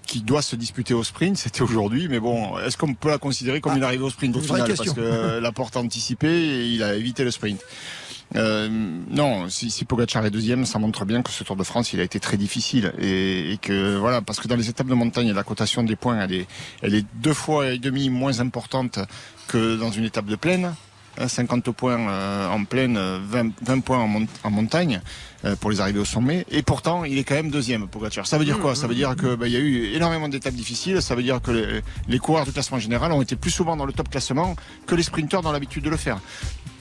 qui 0.07 0.21
doit 0.23 0.43
se 0.43 0.57
disputer 0.57 0.95
au 0.95 1.05
sprint, 1.05 1.37
c'était 1.37 1.63
aujourd'hui, 1.63 2.09
mais 2.09 2.21
bon, 2.21 2.59
est-ce 2.61 2.77
qu'on 2.77 2.95
peut 2.95 3.11
la 3.11 3.19
considérer 3.19 3.61
comme 3.61 3.77
une 3.77 3.83
arrivée 3.83 4.05
au 4.05 4.11
sprint 4.11 4.35
au 4.37 4.39
Ah, 4.41 4.43
final. 4.43 4.75
Parce 4.77 4.93
que 4.93 5.01
euh, 5.01 5.41
la 5.41 5.53
porte 5.53 5.77
a 5.77 5.81
anticipé 5.81 6.29
et 6.29 6.67
il 6.69 6.83
a 6.83 6.95
évité 6.95 7.25
le 7.25 7.31
sprint. 7.31 7.61
Euh, 8.35 8.69
non, 9.09 9.49
si, 9.49 9.71
si 9.71 9.85
Pogacar 9.85 10.27
est 10.27 10.31
deuxième, 10.31 10.65
ça 10.67 10.79
montre 10.81 11.05
bien 11.05 11.23
que 11.23 11.31
ce 11.31 11.45
Tour 11.45 11.55
de 11.57 11.63
France, 11.63 11.93
il 11.93 12.01
a 12.01 12.03
été 12.03 12.19
très 12.19 12.37
difficile 12.37 12.93
et, 12.99 13.53
et 13.53 13.57
que 13.59 13.97
voilà, 13.97 14.21
parce 14.21 14.41
que 14.41 14.49
dans 14.49 14.57
les 14.57 14.69
étapes 14.69 14.89
de 14.89 14.95
montagne, 14.95 15.33
la 15.33 15.45
cotation 15.45 15.83
des 15.85 15.95
points, 15.97 16.21
elle 16.21 16.33
est, 16.33 16.47
elle 16.83 16.95
est 16.95 17.07
deux 17.23 17.35
fois 17.35 17.69
et 17.73 17.79
demi 17.79 18.11
moins 18.11 18.41
importante 18.41 18.99
que 19.47 19.77
dans 19.77 19.91
une 19.93 20.05
étape 20.05 20.27
de 20.27 20.37
plaine. 20.37 20.75
Hein, 21.19 21.29
50 21.29 21.71
points 21.71 21.99
euh, 22.11 22.47
en 22.49 22.65
plaine, 22.65 22.99
euh, 22.99 23.19
20, 23.23 23.53
20 23.63 23.81
points 23.81 23.97
en, 24.01 24.07
mon- 24.07 24.27
en 24.45 24.51
montagne 24.51 24.97
euh, 24.97 25.01
pour 25.61 25.71
les 25.71 25.81
arriver 25.81 25.99
au 26.00 26.05
sommet. 26.05 26.45
Et 26.50 26.62
pourtant, 26.62 27.05
il 27.05 27.19
est 27.19 27.25
quand 27.25 27.35
même 27.35 27.50
deuxième, 27.50 27.87
Pogacar. 27.88 28.26
Ça 28.26 28.38
veut 28.38 28.45
dire 28.45 28.59
quoi 28.59 28.75
Ça 28.75 28.87
veut 28.87 28.95
dire 28.95 29.15
que 29.17 29.35
bah, 29.35 29.47
il 29.47 29.53
y 29.53 29.57
a 29.57 29.61
eu 29.61 29.95
énormément 29.95 30.29
d'étapes 30.29 30.55
difficiles. 30.55 31.00
Ça 31.03 31.15
veut 31.15 31.23
dire 31.23 31.41
que 31.41 31.50
les, 31.50 31.81
les 32.09 32.19
coureurs 32.19 32.45
du 32.45 32.53
classement 32.53 32.79
général 32.79 33.12
ont 33.12 33.23
été 33.23 33.37
plus 33.37 33.50
souvent 33.50 33.76
dans 33.76 33.87
le 33.87 33.93
top 33.93 34.09
classement 34.11 34.57
que 34.87 34.95
les 34.95 35.03
sprinteurs 35.03 35.43
dans 35.43 35.53
l'habitude 35.53 35.85
de 35.85 35.91
le 35.91 35.97
faire. 35.97 36.19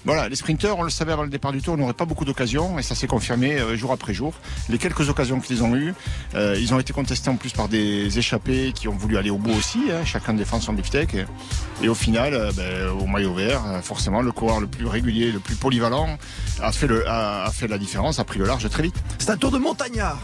Voilà, 0.07 0.29
les 0.29 0.35
sprinteurs, 0.35 0.77
on 0.77 0.83
le 0.83 0.91
savait 0.91 1.13
avant 1.13 1.23
le 1.23 1.29
départ 1.29 1.51
du 1.51 1.63
tour, 1.63 1.75
n'auraient 1.77 1.93
pas 1.93 2.05
beaucoup 2.05 2.25
d'occasions 2.25 2.77
et 2.77 2.83
ça 2.83 2.93
s'est 2.93 3.07
confirmé 3.07 3.59
euh, 3.59 3.75
jour 3.75 3.91
après 3.91 4.13
jour. 4.13 4.35
Les 4.69 4.77
quelques 4.77 5.09
occasions 5.09 5.39
qu'ils 5.39 5.63
ont 5.63 5.75
eues, 5.75 5.95
euh, 6.35 6.55
ils 6.59 6.75
ont 6.75 6.79
été 6.79 6.93
contestés 6.93 7.31
en 7.31 7.37
plus 7.37 7.53
par 7.53 7.69
des 7.69 8.19
échappés 8.19 8.71
qui 8.75 8.87
ont 8.87 8.95
voulu 8.95 9.17
aller 9.17 9.31
au 9.31 9.39
bout 9.39 9.53
aussi, 9.57 9.79
hein, 9.91 10.05
chacun 10.05 10.35
défend 10.35 10.61
son 10.61 10.73
beefsteak. 10.73 11.15
Et, 11.15 11.25
et 11.81 11.89
au 11.89 11.95
final, 11.95 12.35
euh, 12.35 12.51
ben, 12.55 12.89
au 13.01 13.07
maillot 13.07 13.33
vert, 13.33 13.63
euh, 13.65 13.81
forcément, 13.81 14.21
le 14.21 14.31
coureur 14.31 14.59
le 14.59 14.67
plus 14.67 14.85
régulier, 14.85 15.31
le 15.31 15.39
plus 15.39 15.55
polyvalent 15.55 16.19
a 16.61 16.71
fait, 16.71 16.85
le, 16.85 17.09
a, 17.09 17.45
a 17.45 17.49
fait 17.49 17.67
la 17.67 17.79
différence, 17.79 18.19
a 18.19 18.25
pris 18.25 18.37
le 18.37 18.45
large 18.45 18.54
très 18.63 18.83
vite. 18.83 18.95
C'est 19.19 19.29
un 19.29 19.37
tour 19.37 19.51
de 19.51 19.57
montagnard. 19.57 20.19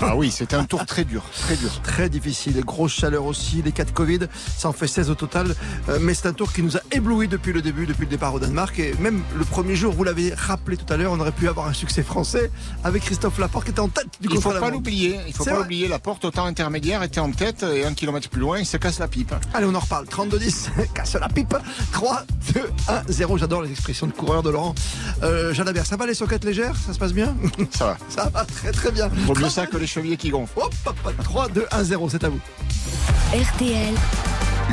Ah 0.00 0.16
oui, 0.16 0.32
c'était 0.32 0.56
un 0.56 0.64
tour 0.64 0.84
très 0.84 1.04
dur, 1.04 1.22
très 1.32 1.54
dur. 1.54 1.70
Très 1.82 2.08
difficile, 2.08 2.60
grosse 2.64 2.92
chaleur 2.92 3.24
aussi, 3.24 3.62
les 3.62 3.70
cas 3.70 3.84
de 3.84 3.92
Covid, 3.92 4.20
ça 4.58 4.68
en 4.68 4.72
fait 4.72 4.88
16 4.88 5.10
au 5.10 5.14
total. 5.14 5.54
Euh, 5.88 5.98
mais 6.00 6.12
c'est 6.14 6.26
un 6.26 6.32
tour 6.32 6.52
qui 6.52 6.62
nous 6.64 6.76
a 6.76 6.80
ébloui 6.90 7.28
depuis 7.28 7.52
le 7.52 7.62
début, 7.62 7.86
depuis 7.86 8.04
le 8.06 8.10
départ 8.10 8.34
au 8.34 8.40
Danemark. 8.40 8.76
Et 8.80 8.94
même 8.98 9.22
le 9.36 9.44
premier 9.44 9.76
jour, 9.76 9.92
vous 9.92 10.02
l'avez 10.02 10.34
rappelé 10.34 10.76
tout 10.76 10.92
à 10.92 10.96
l'heure, 10.96 11.12
on 11.12 11.20
aurait 11.20 11.30
pu 11.30 11.46
avoir 11.48 11.68
un 11.68 11.72
succès 11.72 12.02
français 12.02 12.50
avec 12.82 13.04
Christophe 13.04 13.38
Laporte 13.38 13.66
qui 13.66 13.70
était 13.70 13.80
en 13.80 13.88
tête 13.88 14.08
du 14.20 14.26
Il 14.26 14.30
faut 14.30 14.34
contre-la-montre. 14.36 14.70
pas 14.70 14.74
l'oublier, 14.74 15.20
il 15.28 15.32
faut 15.34 15.44
pas 15.44 15.58
l'oublier, 15.58 15.86
la 15.86 16.00
porte 16.00 16.24
au 16.24 16.32
temps 16.32 16.46
intermédiaire 16.46 17.04
était 17.04 17.20
en 17.20 17.30
tête 17.30 17.62
et 17.62 17.84
un 17.84 17.94
kilomètre 17.94 18.28
plus 18.28 18.40
loin, 18.40 18.58
il 18.58 18.66
se 18.66 18.76
casse 18.78 18.98
la 18.98 19.06
pipe. 19.06 19.32
Allez, 19.54 19.66
on 19.66 19.74
en 19.74 19.80
reparle. 19.80 20.06
32-10, 20.06 20.70
casse 20.94 21.14
la 21.14 21.28
pipe. 21.28 21.54
3, 21.92 22.24
2, 22.54 22.60
1, 22.88 23.02
0. 23.08 23.38
J'adore 23.38 23.62
les 23.62 23.70
expressions 23.70 24.08
de 24.08 24.12
coureur 24.12 24.42
de 24.42 24.50
Laurent. 24.50 24.74
Euh, 25.22 25.54
Jalabert, 25.54 25.86
ça 25.86 25.96
va 25.96 26.06
les 26.06 26.14
soquettes 26.14 26.44
légères? 26.44 26.74
Ça 26.76 26.92
se 26.92 26.98
passe 26.98 27.12
bien? 27.12 27.36
Ça 27.70 27.86
va. 27.86 27.96
Ça 28.08 28.28
va 28.28 28.44
très 28.44 28.72
très 28.72 28.90
bien. 28.90 29.08
Vaut 29.08 29.34
mieux 29.34 29.48
ça 29.48 29.66
que 29.66 29.76
les 29.76 29.86
chevilles 29.86 30.16
qui 30.16 30.30
gonflent. 30.30 30.58
Hop, 30.58 30.74
hop, 30.86 30.96
hop. 31.04 31.14
3, 31.22 31.48
2, 31.48 31.66
1, 31.70 31.84
0, 31.84 32.08
c'est 32.10 32.24
à 32.24 32.28
vous. 32.28 32.40
RTL. 33.32 33.94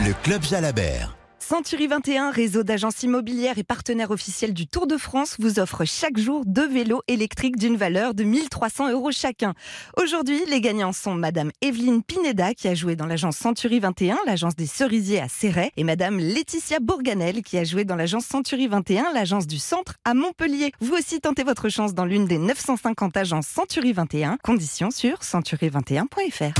Le 0.05 0.13
Club 0.23 0.43
Jalabert. 0.43 1.18
Century 1.49 1.88
21, 1.88 2.29
réseau 2.29 2.62
d'agences 2.62 3.01
immobilières 3.01 3.57
et 3.57 3.63
partenaire 3.63 4.12
officiel 4.12 4.53
du 4.53 4.67
Tour 4.67 4.85
de 4.85 4.97
France, 4.97 5.35
vous 5.39 5.57
offre 5.57 5.83
chaque 5.83 6.19
jour 6.19 6.43
deux 6.45 6.67
vélos 6.67 7.01
électriques 7.07 7.57
d'une 7.57 7.75
valeur 7.75 8.13
de 8.13 8.23
1300 8.23 8.91
euros 8.91 9.12
chacun. 9.12 9.55
Aujourd'hui, 9.97 10.39
les 10.47 10.62
gagnants 10.62 10.93
sont 10.93 11.15
Madame 11.15 11.49
Evelyne 11.62 12.03
Pineda, 12.03 12.53
qui 12.53 12.67
a 12.67 12.75
joué 12.75 12.95
dans 12.95 13.07
l'agence 13.07 13.35
Century 13.35 13.79
21, 13.79 14.19
l'agence 14.27 14.55
des 14.55 14.67
cerisiers 14.67 15.21
à 15.21 15.27
Serret, 15.27 15.71
et 15.75 15.83
Madame 15.83 16.19
Laetitia 16.19 16.77
Bourganel, 16.79 17.41
qui 17.41 17.57
a 17.57 17.63
joué 17.63 17.83
dans 17.83 17.95
l'agence 17.95 18.25
Century 18.25 18.67
21, 18.67 19.12
l'agence 19.15 19.47
du 19.47 19.57
centre 19.57 19.95
à 20.05 20.13
Montpellier. 20.13 20.71
Vous 20.81 20.93
aussi 20.93 21.19
tentez 21.19 21.43
votre 21.43 21.67
chance 21.69 21.95
dans 21.95 22.05
l'une 22.05 22.25
des 22.25 22.38
950 22.38 23.17
agences 23.17 23.47
Century 23.47 23.91
21. 23.91 24.38
Conditions 24.43 24.91
sur 24.91 25.17
century21.fr. 25.21 26.53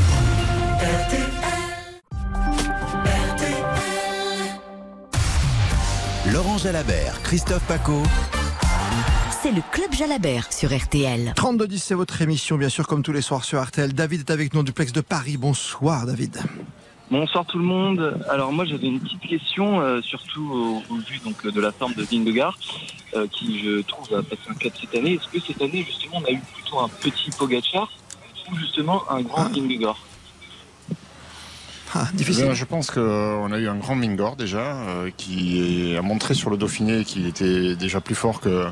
Laurent 6.28 6.58
Jalabert, 6.58 7.22
Christophe 7.24 7.66
Paco. 7.66 8.04
C'est 9.42 9.52
le 9.52 9.62
Club 9.72 9.92
Jalabert 9.94 10.52
sur 10.52 10.78
RTL. 10.78 11.34
32-10, 11.36 11.78
c'est 11.78 11.96
votre 11.96 12.22
émission, 12.22 12.58
bien 12.58 12.70
sûr, 12.70 12.86
comme 12.86 13.02
tous 13.02 13.14
les 13.14 13.22
soirs 13.22 13.44
sur 13.46 13.64
RTL. 13.64 13.94
David 13.94 14.20
est 14.20 14.32
avec 14.32 14.54
nous 14.54 14.62
du 14.62 14.72
Plex 14.72 14.92
de 14.92 15.02
Paris. 15.02 15.38
Bonsoir, 15.38 16.06
David. 16.06 16.38
Bonsoir 17.10 17.46
tout 17.46 17.58
le 17.58 17.64
monde. 17.64 18.22
Alors 18.30 18.52
moi 18.52 18.66
j'avais 18.66 18.86
une 18.86 19.00
petite 19.00 19.22
question, 19.22 19.80
euh, 19.82 20.00
surtout 20.02 20.48
au, 20.52 20.94
au 20.94 20.98
vu 20.98 21.18
donc 21.24 21.48
de 21.48 21.60
la 21.60 21.72
forme 21.72 21.94
de 21.96 22.04
Vingegaard, 22.04 22.56
euh, 23.16 23.26
qui 23.28 23.60
je 23.64 23.82
trouve 23.82 24.14
a 24.14 24.22
passé 24.22 24.42
un 24.50 24.54
cap 24.54 24.74
cette 24.80 24.94
année. 24.94 25.14
Est-ce 25.16 25.28
que 25.28 25.44
cette 25.44 25.60
année 25.60 25.84
justement 25.84 26.18
on 26.22 26.26
a 26.26 26.32
eu 26.32 26.40
plutôt 26.54 26.80
un 26.80 26.90
petit 26.90 27.32
Pogacar 27.36 27.90
ou 28.52 28.56
justement 28.58 29.10
un 29.10 29.22
grand 29.22 29.46
Vingegaard 29.50 29.98
Ah, 31.96 32.08
Eh 32.18 32.24
Je 32.24 32.66
pense 32.66 32.92
qu'on 32.92 33.52
a 33.52 33.58
eu 33.58 33.68
un 33.68 33.76
grand 33.76 33.96
Mingor 33.96 34.36
déjà, 34.36 34.60
euh, 34.60 35.10
qui 35.16 35.96
a 35.98 36.02
montré 36.02 36.34
sur 36.34 36.50
le 36.50 36.58
Dauphiné 36.58 37.04
qu'il 37.04 37.26
était 37.26 37.76
déjà 37.76 38.00
plus 38.00 38.16
fort 38.16 38.42
que, 38.42 38.68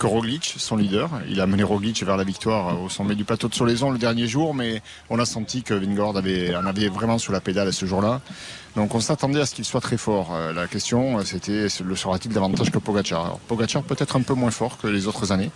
Roglic, 0.00 0.54
son 0.58 0.76
leader. 0.76 1.08
Il 1.28 1.40
a 1.40 1.46
mené 1.46 1.62
Roglic 1.62 2.02
vers 2.02 2.16
la 2.16 2.24
victoire 2.24 2.80
au 2.82 2.88
sommet 2.88 3.14
du 3.14 3.22
plateau 3.24 3.48
de 3.48 3.54
Solaison 3.54 3.90
le 3.90 3.98
dernier 3.98 4.26
jour, 4.26 4.52
mais 4.52 4.82
on 5.10 5.18
a 5.20 5.24
senti 5.24 5.62
que 5.62 5.74
Vingord 5.74 6.16
avait, 6.16 6.56
en 6.56 6.66
avait 6.66 6.88
vraiment 6.88 7.18
sous 7.18 7.30
la 7.30 7.40
pédale 7.40 7.72
ce 7.72 7.86
jour-là. 7.86 8.20
Donc 8.74 8.96
on 8.96 9.00
s'attendait 9.00 9.40
à 9.40 9.46
ce 9.46 9.54
qu'il 9.54 9.64
soit 9.64 9.80
très 9.80 9.96
fort. 9.96 10.30
Euh, 10.34 10.52
La 10.52 10.66
question, 10.66 11.18
euh, 11.18 11.22
c'était 11.24 11.68
le 11.84 11.94
sera-t-il 11.94 12.34
davantage 12.34 12.70
que 12.72 12.78
Pogacar? 12.78 13.38
Pogacar 13.46 13.82
peut-être 13.84 14.16
un 14.16 14.22
peu 14.22 14.34
moins 14.34 14.50
fort 14.50 14.78
que 14.78 14.88
les 14.88 15.06
autres 15.06 15.30
années 15.30 15.50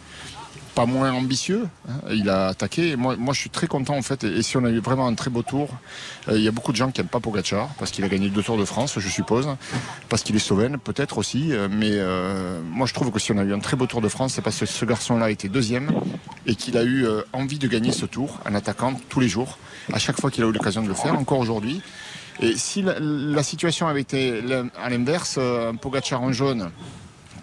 pas 0.76 0.86
moins 0.86 1.10
ambitieux. 1.12 1.66
hein. 1.88 1.94
Il 2.12 2.28
a 2.28 2.48
attaqué. 2.48 2.94
Moi, 2.96 3.16
je 3.32 3.40
suis 3.40 3.50
très 3.50 3.66
content 3.66 3.96
en 3.96 4.02
fait. 4.02 4.22
Et 4.24 4.42
si 4.42 4.56
on 4.58 4.64
a 4.64 4.70
eu 4.70 4.78
vraiment 4.80 5.06
un 5.08 5.14
très 5.14 5.30
beau 5.30 5.42
tour, 5.42 5.68
euh, 6.28 6.36
il 6.36 6.44
y 6.44 6.48
a 6.48 6.50
beaucoup 6.52 6.70
de 6.70 6.76
gens 6.76 6.90
qui 6.92 7.00
n'aiment 7.00 7.08
pas 7.08 7.18
Pogacar 7.18 7.70
parce 7.78 7.90
qu'il 7.90 8.04
a 8.04 8.08
gagné 8.08 8.28
deux 8.28 8.42
Tours 8.42 8.58
de 8.58 8.64
France, 8.66 8.98
je 8.98 9.08
suppose, 9.08 9.48
parce 10.10 10.22
qu'il 10.22 10.36
est 10.36 10.44
slovène, 10.50 10.76
peut-être 10.78 11.16
aussi. 11.18 11.52
euh, 11.52 11.66
Mais 11.70 11.90
euh, 11.92 12.60
moi, 12.70 12.86
je 12.86 12.92
trouve 12.94 13.10
que 13.10 13.18
si 13.18 13.32
on 13.32 13.38
a 13.38 13.42
eu 13.42 13.54
un 13.54 13.58
très 13.58 13.76
beau 13.76 13.86
Tour 13.86 14.02
de 14.02 14.08
France, 14.08 14.34
c'est 14.34 14.42
parce 14.42 14.58
que 14.60 14.66
ce 14.66 14.84
garçon-là 14.84 15.30
était 15.30 15.48
deuxième 15.48 15.90
et 16.46 16.54
qu'il 16.54 16.76
a 16.76 16.84
eu 16.84 17.06
envie 17.32 17.58
de 17.58 17.66
gagner 17.68 17.90
ce 17.92 18.04
tour 18.06 18.38
en 18.48 18.54
attaquant 18.54 18.92
tous 19.08 19.18
les 19.20 19.28
jours, 19.28 19.58
à 19.92 19.98
chaque 19.98 20.20
fois 20.20 20.30
qu'il 20.30 20.44
a 20.44 20.46
eu 20.46 20.52
l'occasion 20.52 20.82
de 20.82 20.88
le 20.88 20.94
faire, 20.94 21.18
encore 21.18 21.38
aujourd'hui. 21.40 21.80
Et 22.40 22.54
si 22.56 22.82
la, 22.82 22.96
la 23.00 23.42
situation 23.42 23.88
avait 23.88 24.02
été 24.02 24.42
à 24.80 24.90
l'inverse, 24.90 25.38
Pogacar 25.80 26.22
en 26.22 26.32
jaune 26.32 26.70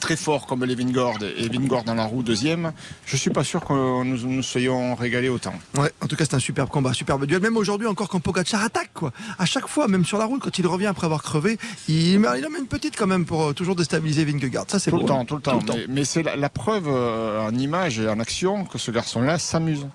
très 0.04 0.16
forts 0.18 0.48
comme 0.48 0.66
les 0.66 0.76
Vingord 0.76 1.20
et 1.24 1.48
Vingord 1.48 1.86
dans 1.86 1.96
la 1.96 2.04
roue 2.04 2.24
deuxième, 2.24 2.74
je 3.06 3.16
suis 3.16 3.30
pas 3.30 3.46
sûr 3.46 3.64
que 3.64 4.04
nous 4.04 4.18
nous 4.18 4.44
soyons 4.44 4.96
régalés 4.96 5.30
autant. 5.30 5.54
Ouais, 5.78 5.92
en 6.02 6.08
tout 6.08 6.18
cas, 6.18 6.26
c'est 6.26 6.36
un 6.36 6.40
superbe 6.40 6.68
combat, 6.68 6.92
superbe 6.92 7.26
duel. 7.26 7.42
Même 7.42 7.56
aujourd'hui, 7.56 7.88
encore 7.88 8.10
quand 8.10 8.20
Pogacar 8.20 8.66
attaque, 8.66 8.92
quoi. 8.94 9.14
À 9.40 9.46
chaque 9.46 9.68
fois, 9.68 9.88
même 9.88 10.04
sur 10.04 10.18
la 10.18 10.26
route, 10.26 10.42
quand 10.42 10.60
il 10.60 10.68
revient 10.68 10.88
après 10.88 11.06
avoir 11.06 11.24
crevé, 11.24 11.58
il, 11.88 12.18
en 12.18 12.50
met 12.50 12.60
une 12.60 12.68
petite 12.68 12.98
quand 12.98 13.08
même 13.08 13.26
pour 13.26 13.44
euh, 13.44 13.54
toujours 13.54 13.78
déstabiliser 13.78 14.26
Vingegaard. 14.26 14.66
Ça, 14.68 14.78
c'est 14.78 14.92
Tout 14.92 14.98
le 14.98 15.06
temps, 15.06 15.24
tout 15.24 15.38
le 15.38 15.42
temps. 15.42 15.60
Mais, 15.70 15.86
mais 15.88 16.04
c'est 16.04 16.22
la, 16.22 16.36
la 16.36 16.50
preuve 16.50 16.90
euh, 16.90 17.48
en 17.48 17.56
image 17.56 18.00
et 18.00 18.10
en 18.10 18.20
action 18.20 18.66
que 18.66 18.78
ce 18.78 18.92
garçon-là 18.92 19.40
s'amuse. 19.40 19.88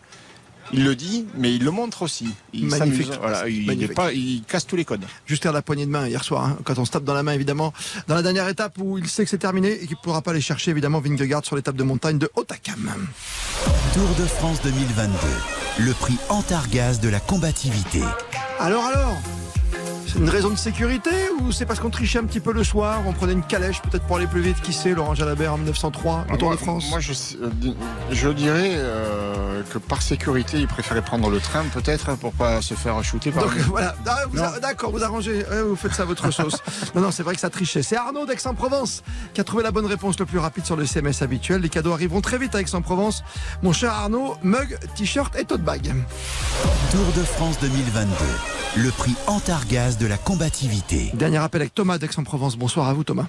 Il 0.73 0.85
le 0.85 0.95
dit, 0.95 1.27
mais 1.37 1.55
il 1.55 1.65
le 1.65 1.71
montre 1.71 2.03
aussi. 2.03 2.29
Il 2.53 2.67
Magnifique. 2.67 3.07
s'amuse. 3.07 3.19
Voilà, 3.21 3.49
il, 3.49 3.67
Magnifique. 3.67 3.91
est 3.91 3.95
pas, 3.95 4.13
il 4.13 4.43
casse 4.47 4.67
tous 4.67 4.77
les 4.77 4.85
codes. 4.85 5.05
Juste 5.27 5.47
à 5.47 5.53
la 5.53 5.63
poignée 5.63 5.87
de 5.87 5.91
main 5.91 6.07
hier 6.07 6.23
soir, 6.23 6.45
hein, 6.45 6.59
quand 6.65 6.79
on 6.79 6.85
se 6.85 6.91
tape 6.91 7.05
dans 7.05 7.15
la 7.15 7.23
main 7.23 7.33
évidemment, 7.33 7.73
dans 8.07 8.15
la 8.15 8.23
dernière 8.23 8.49
étape 8.49 8.77
où 8.79 8.99
il 8.99 9.09
sait 9.09 9.25
que 9.25 9.31
c'est 9.31 9.39
terminé 9.39 9.73
et 9.73 9.87
qu'il 9.87 9.97
ne 9.97 10.03
pourra 10.03 10.21
pas 10.23 10.33
aller 10.33 10.41
chercher 10.41 10.71
évidemment 10.71 11.01
Vingegaard 11.01 11.45
sur 11.45 11.57
l'étape 11.57 11.77
de 11.77 11.85
montagne 11.85 12.19
de 12.19 12.31
Otakam. 12.37 12.91
Tour 13.95 14.09
de 14.19 14.25
France 14.27 14.61
2022. 14.63 15.13
Le 15.85 15.93
prix 15.95 16.17
Antargaz 16.29 17.01
de 17.01 17.09
la 17.09 17.21
combativité. 17.21 18.03
Alors 18.61 18.85
alors 18.85 19.17
c'est 20.09 20.19
une 20.19 20.29
raison 20.29 20.51
de 20.51 20.57
sécurité 20.57 21.11
ou 21.41 21.53
c'est 21.53 21.67
parce 21.67 21.81
qu'on 21.81 21.91
trichait 21.91 22.19
un 22.19 22.25
petit 22.25 22.41
peu 22.41 22.53
le 22.53 22.65
soir, 22.65 23.03
on 23.07 23.13
prenait 23.13 23.35
une 23.35 23.43
calèche 23.43 23.83
peut-être 23.83 24.05
pour 24.05 24.17
aller 24.17 24.27
plus 24.27 24.41
vite, 24.41 24.61
qui 24.63 24.73
sait, 24.73 24.95
Laurent 24.95 25.15
Jalabert 25.15 25.53
en 25.53 25.59
1903, 25.59 26.27
le 26.31 26.39
Tour 26.39 26.51
de 26.51 26.57
France 26.57 26.89
Moi, 26.91 27.01
je, 27.01 27.13
euh, 27.13 27.51
je 28.11 28.29
dirais 28.31 28.73
euh, 28.77 29.63
que 29.71 29.79
par 29.79 30.01
sécurité, 30.01 30.59
il 30.59 30.67
préférait 30.67 31.03
prendre 31.03 31.29
le 31.29 31.41
train, 31.41 31.65
peut-être, 31.75 32.17
pour 32.17 32.33
pas 32.33 32.63
se 32.63 32.75
faire 32.75 33.03
shooter 33.05 33.31
par. 33.31 33.45
Donc 33.45 33.55
lui. 33.55 33.63
voilà, 33.63 33.95
Ah, 34.07 34.59
d'accord, 34.61 34.91
vous 34.93 35.05
arrangez, 35.05 35.45
euh, 35.51 35.65
vous 35.65 35.77
faites 35.77 35.93
ça 35.93 36.03
à 36.03 36.07
votre 36.07 36.31
sauce. 36.33 36.57
non, 36.95 37.03
non, 37.03 37.11
c'est 37.11 37.23
vrai 37.23 37.35
que 37.35 37.41
ça 37.41 37.51
trichait. 37.51 37.83
C'est 37.83 37.97
Arnaud 37.97 38.25
d'Aix-en-Provence 38.25 39.03
qui 39.35 39.41
a 39.41 39.45
trouvé 39.45 39.63
la 39.63 39.71
bonne 39.71 39.87
réponse 39.87 40.19
le 40.19 40.27
plus 40.27 40.39
rapide 40.39 40.65
sur 40.65 40.77
le 40.77 40.85
SMS 40.85 41.23
habituel. 41.23 41.61
Les 41.61 41.69
cadeaux 41.69 41.93
arriveront 41.93 42.21
très 42.21 42.39
vite 42.39 42.55
à 42.55 42.61
Aix-en-Provence. 42.61 43.23
Mon 43.63 43.73
cher 43.73 43.93
Arnaud, 43.93 44.37
mug, 44.43 44.79
t-shirt 44.95 45.37
et 45.37 45.45
tote 45.45 45.63
bag. 45.63 45.93
Tour 46.91 47.13
de 47.17 47.23
France 47.23 47.59
2022. 47.61 48.15
Le 48.81 48.91
prix 48.93 49.17
Antargaz 49.27 49.99
de 49.99 50.07
la 50.07 50.17
combativité. 50.17 51.11
Dernier 51.15 51.39
appel 51.39 51.63
avec 51.63 51.75
Thomas 51.75 51.99
d'Aix-en-Provence. 51.99 52.57
Bonsoir 52.57 52.87
à 52.87 52.95
vous, 52.95 53.03
Thomas. 53.03 53.27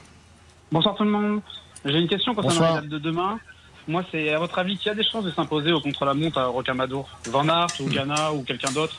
Bonsoir 0.71 0.93
tout 0.93 1.03
le 1.03 1.09
monde. 1.09 1.41
J'ai 1.83 1.97
une 1.97 2.07
question 2.07 2.35
concernant 2.35 2.53
Bonsoir. 2.53 2.75
la 2.75 2.81
date 2.81 2.89
de 2.91 2.99
demain. 2.99 3.39
Moi, 3.87 4.03
c'est 4.11 4.31
à 4.31 4.37
votre 4.37 4.59
avis, 4.59 4.77
qui 4.77 4.89
a 4.89 4.93
des 4.93 5.03
chances 5.03 5.23
de 5.23 5.31
s'imposer 5.31 5.71
au 5.71 5.79
contre-la-montre 5.79 6.37
à 6.37 6.45
Rocamadour? 6.45 7.09
Van 7.31 7.47
Aert 7.49 7.69
ou 7.79 7.85
Ghana 7.89 8.31
ou 8.33 8.43
quelqu'un 8.43 8.71
d'autre? 8.71 8.95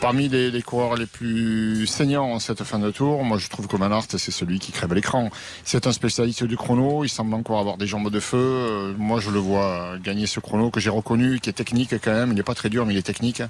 Parmi 0.00 0.28
les, 0.28 0.62
coureurs 0.62 0.96
les 0.96 1.06
plus 1.06 1.86
saignants 1.86 2.32
en 2.32 2.38
cette 2.38 2.62
fin 2.64 2.78
de 2.78 2.90
tour, 2.90 3.24
moi 3.24 3.38
je 3.38 3.48
trouve 3.48 3.66
que 3.66 3.76
Manhart 3.76 4.06
c'est 4.08 4.30
celui 4.30 4.58
qui 4.58 4.72
crève 4.72 4.92
l'écran. 4.92 5.30
C'est 5.64 5.86
un 5.86 5.92
spécialiste 5.92 6.44
du 6.44 6.56
chrono, 6.56 7.04
il 7.04 7.08
semble 7.08 7.34
encore 7.34 7.58
avoir 7.58 7.76
des 7.76 7.86
jambes 7.86 8.10
de 8.10 8.20
feu. 8.20 8.36
Euh, 8.38 8.94
moi 8.98 9.20
je 9.20 9.30
le 9.30 9.38
vois 9.38 9.96
gagner 10.02 10.26
ce 10.26 10.40
chrono 10.40 10.70
que 10.70 10.80
j'ai 10.80 10.90
reconnu, 10.90 11.40
qui 11.40 11.50
est 11.50 11.54
technique 11.54 11.94
quand 12.02 12.12
même. 12.12 12.30
Il 12.30 12.34
n'est 12.34 12.42
pas 12.42 12.54
très 12.54 12.68
dur 12.68 12.84
mais 12.86 12.94
il 12.94 12.98
est 12.98 13.02
technique. 13.02 13.42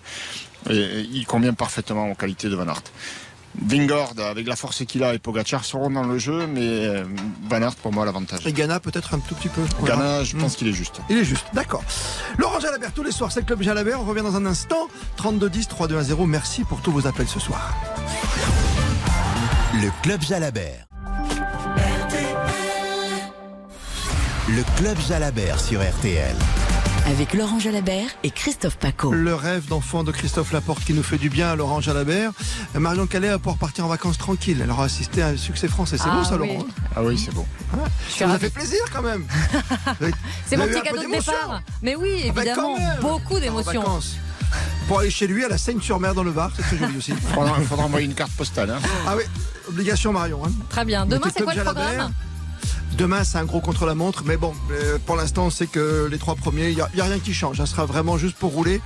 Et, 0.71 0.77
et 0.77 1.01
il 1.13 1.27
convient 1.27 1.55
parfaitement 1.55 2.11
aux 2.11 2.15
qualités 2.15 2.49
de 2.49 2.55
Van 2.55 2.69
Aert. 2.69 2.83
Vingord, 3.63 4.15
avec 4.19 4.47
la 4.47 4.57
force 4.57 4.85
qu'il 4.85 5.03
a, 5.03 5.15
et 5.15 5.19
Pogacar 5.19 5.65
seront 5.65 5.91
dans 5.91 6.05
le 6.05 6.19
jeu, 6.19 6.47
mais 6.47 6.61
euh, 6.63 7.05
Van 7.49 7.63
Aert 7.63 7.75
pour 7.77 7.93
moi 7.93 8.05
l'avantage. 8.05 8.47
Et 8.47 8.53
Ghana 8.53 8.81
peut-être 8.81 9.15
un 9.15 9.19
tout 9.19 9.35
petit 9.35 9.49
peu. 9.49 9.63
Ghana, 9.85 10.25
je 10.25 10.37
pense 10.37 10.57
qu'il 10.57 10.69
est 10.69 10.73
juste. 10.73 11.01
Il 11.09 11.19
est 11.19 11.25
juste, 11.25 11.47
d'accord. 11.53 11.83
Laurent 12.39 12.61
Jalabert, 12.61 12.93
tous 12.93 13.03
les 13.03 13.13
soirs, 13.13 13.33
c'est 13.33 13.41
le 13.41 13.47
Club 13.47 13.63
Jalabert. 13.63 14.01
On 14.01 14.05
revient 14.05 14.23
dans 14.23 14.37
un 14.37 14.47
instant. 14.47 14.89
32-10, 15.19 15.69
3-2-1-0. 15.69 16.27
Merci 16.27 16.65
pour 16.65 16.81
tous 16.81 16.93
vos 16.93 17.07
appels 17.07 17.29
ce 17.29 17.41
soir. 17.41 17.75
Le 19.75 19.91
Club 20.03 20.23
Jalabert. 20.23 20.87
Le 24.49 24.63
Club 24.79 24.97
Jalabert 25.09 25.61
sur 25.61 25.81
RTL. 25.83 26.37
Avec 27.07 27.35
Laurent 27.35 27.61
Jalabert 27.61 28.09
et 28.25 28.31
Christophe 28.31 28.77
Paco. 28.79 29.13
Le 29.13 29.35
rêve 29.35 29.67
d'enfant 29.69 30.03
de 30.03 30.11
Christophe 30.11 30.53
Laporte 30.53 30.83
qui 30.85 30.93
nous 30.93 31.05
fait 31.05 31.19
du 31.19 31.31
bien, 31.31 31.55
Laurent 31.55 31.81
Jalabert. 31.81 32.33
Marion 32.75 33.07
Calais 33.07 33.29
va 33.29 33.39
pouvoir 33.39 33.59
partir 33.59 33.85
en 33.85 33.89
vacances 33.89 34.19
tranquille. 34.19 34.61
Elle 34.63 34.71
aura 34.71 34.85
assisté 34.85 35.23
à 35.23 35.29
un 35.29 35.37
succès 35.37 35.69
français. 35.69 35.99
C'est 35.99 36.09
Ah 36.11 36.17
beau 36.17 36.25
ça, 36.25 36.37
oui. 36.37 36.49
Laurent 36.49 36.65
hein 36.69 36.85
Ah 36.97 37.03
oui, 37.05 37.17
c'est 37.17 37.33
beau. 37.33 37.47
Ça 38.09 38.27
vous 38.27 38.35
a 38.35 38.39
fait 38.39 38.51
plaisir 38.51 38.81
quand 38.93 39.03
même. 39.03 39.25
C'est 40.47 40.57
mon 40.57 40.67
petit 40.67 40.83
cadeau 40.83 41.03
de 41.03 41.11
départ. 41.13 41.63
Mais 41.83 41.95
oui, 41.95 42.25
Ah 42.29 42.33
bah, 42.33 42.45
évidemment, 42.45 42.77
beaucoup 43.01 43.39
d'émotions. 43.39 43.85
Pour 44.89 45.01
aller 45.01 45.11
chez 45.11 45.27
lui 45.29 45.45
à 45.45 45.49
la 45.49 45.59
Seigne-sur-Mer 45.59 46.15
dans 46.15 46.23
le 46.23 46.31
Var, 46.31 46.51
c'est 46.57 46.63
très 46.63 46.79
joli 46.79 46.97
aussi. 46.97 47.11
Il 47.13 47.17
faudra, 47.35 47.61
faudra 47.61 47.85
envoyer 47.85 48.07
une 48.07 48.15
carte 48.15 48.31
postale. 48.33 48.71
hein. 48.71 48.79
Ah 49.07 49.15
oui, 49.17 49.25
obligation 49.69 50.13
Marion. 50.13 50.45
hein. 50.45 50.51
Très 50.71 50.85
bien. 50.85 51.05
Demain, 51.07 51.29
c'est 51.37 51.43
quoi 51.43 51.55
le 51.55 51.63
programme 51.65 52.13
Demain, 52.99 53.25
c'est 53.25 53.37
un 53.37 53.45
gros 53.45 53.61
contre-la-montre, 53.61 54.23
mais 54.25 54.39
bon, 54.39 54.55
euh, 54.71 54.97
pour 55.05 55.17
l'instant, 55.17 55.47
on 55.47 55.51
sait 55.51 55.67
que 55.67 56.09
les 56.11 56.19
trois 56.19 56.35
premiers, 56.35 56.71
il 56.71 56.77
n'y 56.77 57.01
a, 57.01 57.05
rien 57.05 57.19
qui 57.19 57.35
change. 57.35 57.59
Ça 57.59 57.67
sera 57.67 57.85
vraiment 57.85 58.17
juste 58.17 58.39
pour 58.39 58.53
rouler, 58.53 58.81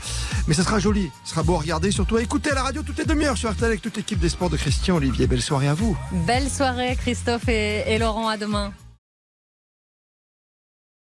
mais 0.49 0.55
ça 0.55 0.65
sera 0.65 0.81
joli. 0.81 1.11
Ce 1.25 1.31
sera 1.31 1.45
beau 1.45 1.55
à 1.55 1.59
regarder, 1.59 1.93
surtout 1.93 2.17
à 2.17 2.23
écouter 2.23 2.51
la 2.53 2.65
radio 2.65 2.83
toutes 2.83 2.99
les 2.99 3.05
demi-heures 3.05 3.37
sur 3.37 3.51
RTL 3.51 3.67
avec 3.67 3.83
toute 3.83 3.97
l'équipe 3.97 4.19
des 4.19 4.29
sports 4.29 4.51
de 4.51 4.57
Christian 4.57 4.97
Olivier. 4.97 5.29
Belle 5.29 5.43
soirée 5.43 5.69
à 5.69 5.75
vous. 5.75 5.97
Belle 6.27 6.51
soirée, 6.51 6.97
Christophe 6.97 7.49
et 7.49 7.99
Laurent. 7.99 8.29
À 8.29 8.37
demain. 8.37 8.73